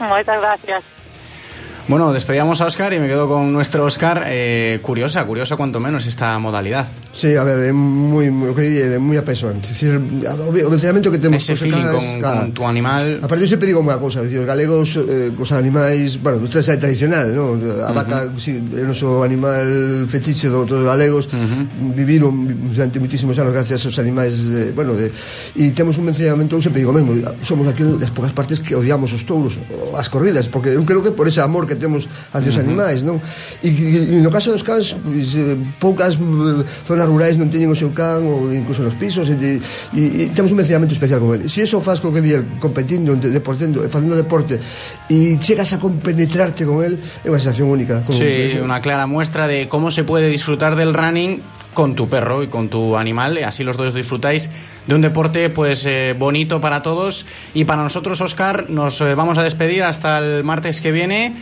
Moitas 0.00 0.40
gracias. 0.40 0.95
Bueno, 1.88 2.12
despedíamos 2.12 2.60
a 2.60 2.66
Oscar 2.66 2.92
y 2.94 2.98
me 2.98 3.06
quedo 3.06 3.28
con 3.28 3.52
nuestro 3.52 3.84
Oscar. 3.84 4.24
eh, 4.26 4.80
curiosa, 4.82 5.24
curiosa 5.24 5.56
cuanto 5.56 5.78
menos 5.78 6.04
esta 6.06 6.36
modalidad. 6.40 6.88
Sí, 7.12 7.36
a 7.36 7.44
ver, 7.44 7.60
é 7.60 7.72
moi, 7.72 8.28
moi, 8.28 8.50
o 8.50 8.54
que 8.58 8.66
di, 8.66 8.82
é 8.82 8.98
moi 8.98 9.14
apesoante. 9.16 9.70
Dicir, 9.70 9.94
o 9.94 10.50
o 10.50 10.68
vencemento 10.68 11.14
que 11.14 11.22
temos 11.22 11.40
Ese 11.40 11.54
feeling 11.54 11.86
cans, 11.86 11.94
con, 11.94 12.18
claro. 12.18 12.40
con 12.42 12.52
tu 12.52 12.62
animal. 12.66 13.22
Aparte, 13.22 13.46
eu 13.46 13.48
sempre 13.48 13.70
digo 13.70 13.78
unha 13.78 13.96
cousa, 14.02 14.20
dicir, 14.20 14.42
os 14.42 14.48
galegos, 14.50 14.98
eh, 14.98 15.30
cos 15.32 15.54
animais, 15.54 16.18
bueno, 16.18 16.42
dos 16.42 16.50
tres 16.50 16.66
é 16.68 16.76
tradicional, 16.76 17.30
no? 17.30 17.54
A 17.86 17.94
vaca, 17.94 18.34
sí, 18.36 18.58
é 18.58 18.82
o 18.82 18.90
noso 18.90 19.22
animal 19.22 20.10
fetiche 20.10 20.50
do 20.50 20.66
todos 20.66 20.82
os 20.82 20.90
galegos, 20.90 21.30
viviron 21.94 22.34
durante 22.74 22.98
muitísimos 22.98 23.38
anos 23.38 23.54
gracias 23.54 23.86
aos 23.86 23.96
animais, 24.02 24.34
eh, 24.52 24.74
bueno, 24.74 24.98
de, 24.98 25.14
e 25.54 25.70
temos 25.70 25.96
un 25.96 26.10
vencemento, 26.10 26.58
eu 26.58 26.60
sempre 26.60 26.82
digo 26.82 26.90
o 26.90 26.96
mesmo, 26.98 27.14
somos 27.46 27.64
aquí 27.70 27.86
das 27.96 28.10
poucas 28.10 28.34
partes 28.34 28.58
que 28.58 28.74
odiamos 28.74 29.14
os 29.14 29.22
touros, 29.22 29.56
as 29.96 30.10
corridas, 30.10 30.50
porque 30.50 30.74
eu 30.74 30.82
creo 30.84 31.00
que 31.00 31.14
por 31.14 31.30
ese 31.30 31.40
amor 31.40 31.64
que 31.64 31.75
temos 31.76 32.08
hacia 32.32 32.50
os 32.50 32.58
animais, 32.58 33.00
non? 33.04 33.20
E, 33.62 33.68
e, 33.68 34.16
e 34.16 34.24
no 34.24 34.30
caso 34.32 34.52
dos 34.52 34.64
cans, 34.64 34.96
pois, 34.96 35.32
eh, 35.36 35.56
poucas 35.78 36.16
eh, 36.16 36.64
zonas 36.84 37.06
rurais 37.06 37.36
non 37.36 37.48
teñen 37.52 37.70
o 37.70 37.76
seu 37.78 37.92
can, 37.92 38.24
ou 38.24 38.52
incluso 38.52 38.82
nos 38.82 38.96
pisos, 38.98 39.28
e, 39.28 39.36
e, 39.36 40.00
e 40.00 40.22
temos 40.32 40.50
un 40.52 40.58
vencillamento 40.58 40.96
especial 40.96 41.20
con 41.20 41.36
ele. 41.36 41.46
Se 41.48 41.62
iso 41.62 41.78
faz 41.80 42.00
co 42.00 42.10
que 42.10 42.20
di 42.24 42.34
competindo, 42.58 43.14
deportendo, 43.16 43.84
facendo 43.88 44.16
deporte, 44.16 44.58
e 45.06 45.36
chegas 45.38 45.72
a 45.72 45.78
compenetrarte 45.78 46.66
con 46.66 46.82
el, 46.82 46.98
é 47.24 47.28
unha 47.28 47.40
sensación 47.40 47.68
única. 47.70 48.02
Con, 48.02 48.16
Sí, 48.16 48.58
una 48.58 48.80
clara 48.80 49.06
muestra 49.06 49.46
de 49.46 49.68
cómo 49.68 49.92
se 49.92 50.02
puede 50.04 50.28
disfrutar 50.32 50.74
del 50.74 50.92
running 50.92 51.44
con 51.76 51.94
tu 51.94 52.08
perro 52.08 52.42
y 52.42 52.48
con 52.48 52.70
tu 52.70 52.96
animal, 52.96 53.36
así 53.44 53.62
los 53.62 53.76
dos 53.76 53.92
disfrutáis 53.92 54.48
de 54.86 54.94
un 54.94 55.02
deporte 55.02 55.50
pues 55.50 55.84
eh, 55.84 56.14
bonito 56.18 56.58
para 56.58 56.80
todos 56.80 57.26
y 57.52 57.64
para 57.64 57.82
nosotros 57.82 58.20
Oscar 58.22 58.70
nos 58.70 59.00
eh, 59.02 59.14
vamos 59.14 59.36
a 59.36 59.42
despedir 59.42 59.82
hasta 59.82 60.16
el 60.16 60.42
martes 60.42 60.80
que 60.80 60.90
viene 60.90 61.34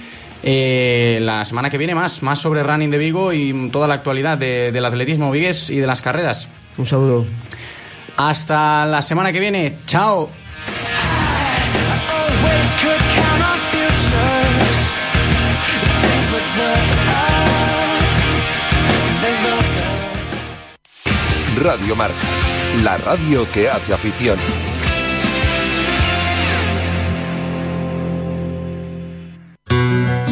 Eh, 0.43 1.19
la 1.23 1.45
semana 1.45 1.71
que 1.71 1.79
viene 1.79 1.95
más 1.95 2.23
más 2.23 2.39
sobre 2.39 2.63
running 2.63 2.91
de 2.91 2.99
Vigo 2.99 3.33
y 3.33 3.71
toda 3.71 3.89
la 3.89 3.95
actualidad 3.95 4.37
de- 4.37 4.73
del 4.73 4.85
atletismo 4.85 5.31
vigués 5.31 5.71
y 5.71 5.77
de 5.79 5.87
las 5.87 6.03
carreras 6.03 6.49
Un 6.77 6.85
saludo 6.87 7.25
hasta 8.17 8.85
la 8.87 9.01
semana 9.03 9.33
que 9.33 9.41
viene 9.41 9.77
chao. 9.87 10.31
Radio 21.61 21.95
Marca, 21.97 22.15
la 22.83 22.97
radio 22.99 23.47
que 23.53 23.69
hace 23.69 23.95
afición. 23.95 24.39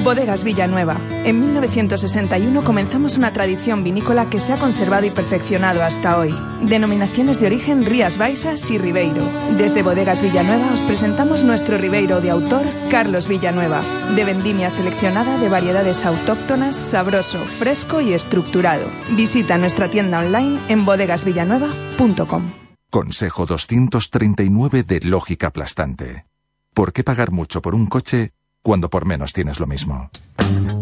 Bodegas 0.02 0.42
Villanueva. 0.42 1.00
En 1.24 1.38
1961 1.38 2.64
comenzamos 2.64 3.16
una 3.16 3.32
tradición 3.32 3.84
vinícola 3.84 4.28
que 4.28 4.40
se 4.40 4.52
ha 4.52 4.58
conservado 4.58 5.06
y 5.06 5.10
perfeccionado 5.10 5.84
hasta 5.84 6.18
hoy. 6.18 6.34
Denominaciones 6.60 7.38
de 7.38 7.46
origen 7.46 7.84
Rías 7.84 8.18
Baixas 8.18 8.68
y 8.72 8.78
Ribeiro. 8.78 9.24
Desde 9.56 9.84
Bodegas 9.84 10.20
Villanueva 10.20 10.72
os 10.72 10.82
presentamos 10.82 11.44
nuestro 11.44 11.78
Ribeiro 11.78 12.20
de 12.20 12.30
autor 12.30 12.66
Carlos 12.90 13.28
Villanueva, 13.28 13.82
de 14.16 14.24
vendimia 14.24 14.70
seleccionada 14.70 15.38
de 15.38 15.48
variedades 15.48 16.04
autóctonas, 16.04 16.74
sabroso, 16.74 17.38
fresco 17.38 18.00
y 18.00 18.12
estructurado. 18.12 18.88
Visita 19.16 19.56
nuestra 19.56 19.88
tienda 19.88 20.18
online 20.18 20.58
en 20.68 20.84
bodegasvillanueva.com. 20.84 22.52
Consejo 22.90 23.46
239 23.46 24.82
de 24.82 25.00
lógica 25.00 25.46
aplastante. 25.46 26.26
¿Por 26.74 26.92
qué 26.92 27.04
pagar 27.04 27.30
mucho 27.30 27.62
por 27.62 27.74
un 27.74 27.86
coche 27.86 28.32
cuando 28.62 28.88
por 28.88 29.04
menos 29.04 29.32
tienes 29.32 29.58
lo 29.60 29.66
mismo? 29.66 30.10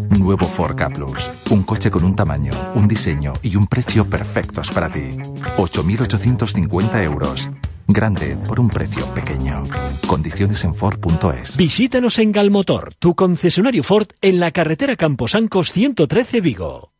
Nuevo 0.09 0.45
Ford 0.47 0.75
Ka 0.75 0.89
Plus. 0.89 1.29
Un 1.49 1.63
coche 1.63 1.89
con 1.89 2.03
un 2.03 2.15
tamaño, 2.15 2.53
un 2.75 2.87
diseño 2.87 3.33
y 3.41 3.55
un 3.55 3.67
precio 3.67 4.09
perfectos 4.09 4.69
para 4.69 4.91
ti. 4.91 5.17
8.850 5.57 7.03
euros. 7.03 7.49
Grande 7.87 8.37
por 8.47 8.59
un 8.59 8.69
precio 8.69 9.05
pequeño. 9.13 9.63
Condiciones 10.07 10.63
en 10.63 10.75
Ford.es. 10.75 11.57
Visítanos 11.57 12.19
en 12.19 12.31
Galmotor, 12.31 12.93
tu 12.99 13.15
concesionario 13.15 13.83
Ford 13.83 14.09
en 14.21 14.39
la 14.39 14.51
carretera 14.51 14.95
Camposancos 14.95 15.71
113 15.71 16.41
Vigo. 16.41 16.91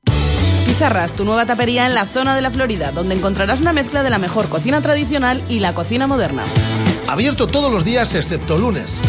Pizarras, 0.66 1.14
tu 1.14 1.26
nueva 1.26 1.46
tapería 1.46 1.86
en 1.86 1.94
la 1.94 2.06
zona 2.06 2.36
de 2.36 2.42
la 2.42 2.52
Florida, 2.52 2.92
donde 2.92 3.16
encontrarás 3.16 3.62
una 3.62 3.74
mezcla 3.74 4.04
de 4.04 4.10
la 4.10 4.20
mejor 4.20 4.50
cocina 4.50 4.82
tradicional 4.82 5.42
y 5.50 5.60
la 5.60 5.74
cocina 5.74 6.08
moderna. 6.08 6.44
Abierto 7.08 7.48
todos 7.48 7.72
los 7.72 7.84
días 7.84 8.16
excepto 8.16 8.58
lunes. 8.58 9.00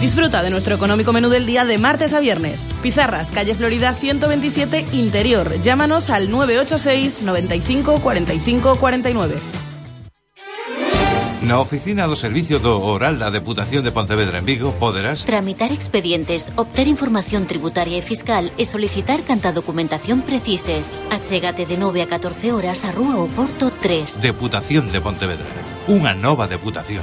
Disfruta 0.00 0.44
de 0.44 0.50
nuestro 0.50 0.76
económico 0.76 1.12
menú 1.12 1.28
del 1.28 1.44
día 1.44 1.64
de 1.64 1.76
martes 1.76 2.12
a 2.12 2.20
viernes. 2.20 2.60
Pizarras, 2.82 3.32
calle 3.32 3.56
Florida 3.56 3.92
127, 3.94 4.86
Interior. 4.92 5.60
Llámanos 5.60 6.08
al 6.08 6.30
986 6.30 7.22
95 7.22 8.00
45 8.00 8.76
49. 8.76 9.34
Na 11.42 11.58
oficina 11.58 12.06
do 12.06 12.14
Servicio 12.14 12.58
do 12.58 12.78
Oral 12.78 13.18
da 13.18 13.30
Deputación 13.30 13.82
de 13.82 13.90
Pontevedra 13.90 14.38
en 14.38 14.44
Vigo 14.46 14.74
poderás 14.78 15.24
Tramitar 15.24 15.72
expedientes, 15.72 16.52
obter 16.54 16.86
información 16.86 17.46
tributaria 17.46 17.98
e 17.98 18.02
fiscal 18.02 18.50
e 18.58 18.66
solicitar 18.66 19.22
canta 19.26 19.50
documentación 19.50 20.22
precises. 20.22 20.98
Achégate 21.10 21.66
de 21.66 21.78
9 21.78 22.02
a 22.02 22.08
14 22.10 22.52
horas 22.54 22.84
a 22.86 22.92
Rúa 22.94 23.18
Oporto 23.18 23.70
3. 23.70 24.22
Deputación 24.22 24.90
de 24.94 25.00
Pontevedra. 25.02 25.46
Unha 25.90 26.14
nova 26.14 26.46
deputación. 26.46 27.02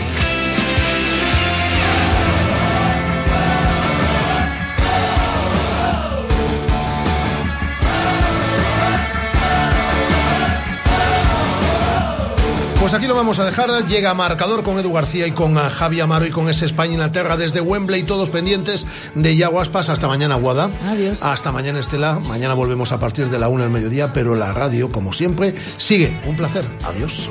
Pues 12.91 12.99
aquí 12.99 13.07
lo 13.07 13.15
vamos 13.15 13.39
a 13.39 13.45
dejar. 13.45 13.87
Llega 13.87 14.13
marcador 14.13 14.63
con 14.63 14.77
Edu 14.77 14.91
García 14.91 15.25
y 15.25 15.31
con 15.31 15.57
ah, 15.57 15.69
Javi 15.69 16.01
Amaro 16.01 16.25
y 16.25 16.29
con 16.29 16.49
ese 16.49 16.65
España-Inglaterra 16.65 17.37
desde 17.37 17.61
Wembley, 17.61 18.03
todos 18.03 18.29
pendientes 18.29 18.85
de 19.15 19.33
Iago 19.33 19.61
Aspas. 19.61 19.87
Hasta 19.87 20.09
mañana, 20.09 20.35
Guada. 20.35 20.69
Adiós. 20.85 21.23
Hasta 21.23 21.53
mañana, 21.53 21.79
Estela. 21.79 22.19
Mañana 22.19 22.53
volvemos 22.53 22.91
a 22.91 22.99
partir 22.99 23.29
de 23.29 23.39
la 23.39 23.47
una 23.47 23.63
del 23.63 23.71
mediodía, 23.71 24.11
pero 24.11 24.35
la 24.35 24.51
radio, 24.51 24.89
como 24.89 25.13
siempre, 25.13 25.55
sigue. 25.77 26.19
Un 26.25 26.35
placer. 26.35 26.65
Adiós. 26.83 27.29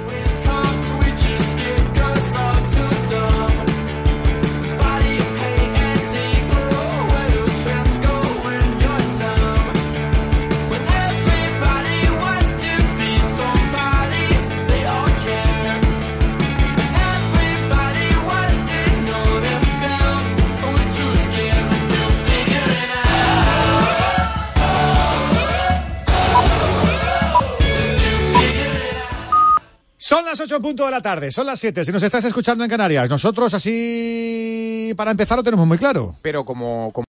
Las 30.30 30.40
8 30.40 30.56
en 30.56 30.62
punto 30.62 30.84
de 30.84 30.92
la 30.92 31.02
tarde, 31.02 31.32
son 31.32 31.46
las 31.46 31.58
7. 31.58 31.84
Si 31.84 31.90
nos 31.90 32.02
estás 32.04 32.24
escuchando 32.24 32.62
en 32.62 32.70
Canarias, 32.70 33.10
nosotros 33.10 33.52
así 33.52 34.92
para 34.96 35.10
empezar 35.10 35.36
lo 35.36 35.42
tenemos 35.42 35.66
muy 35.66 35.76
claro. 35.76 36.14
Pero 36.22 36.44
como, 36.44 36.92
como 36.92 36.98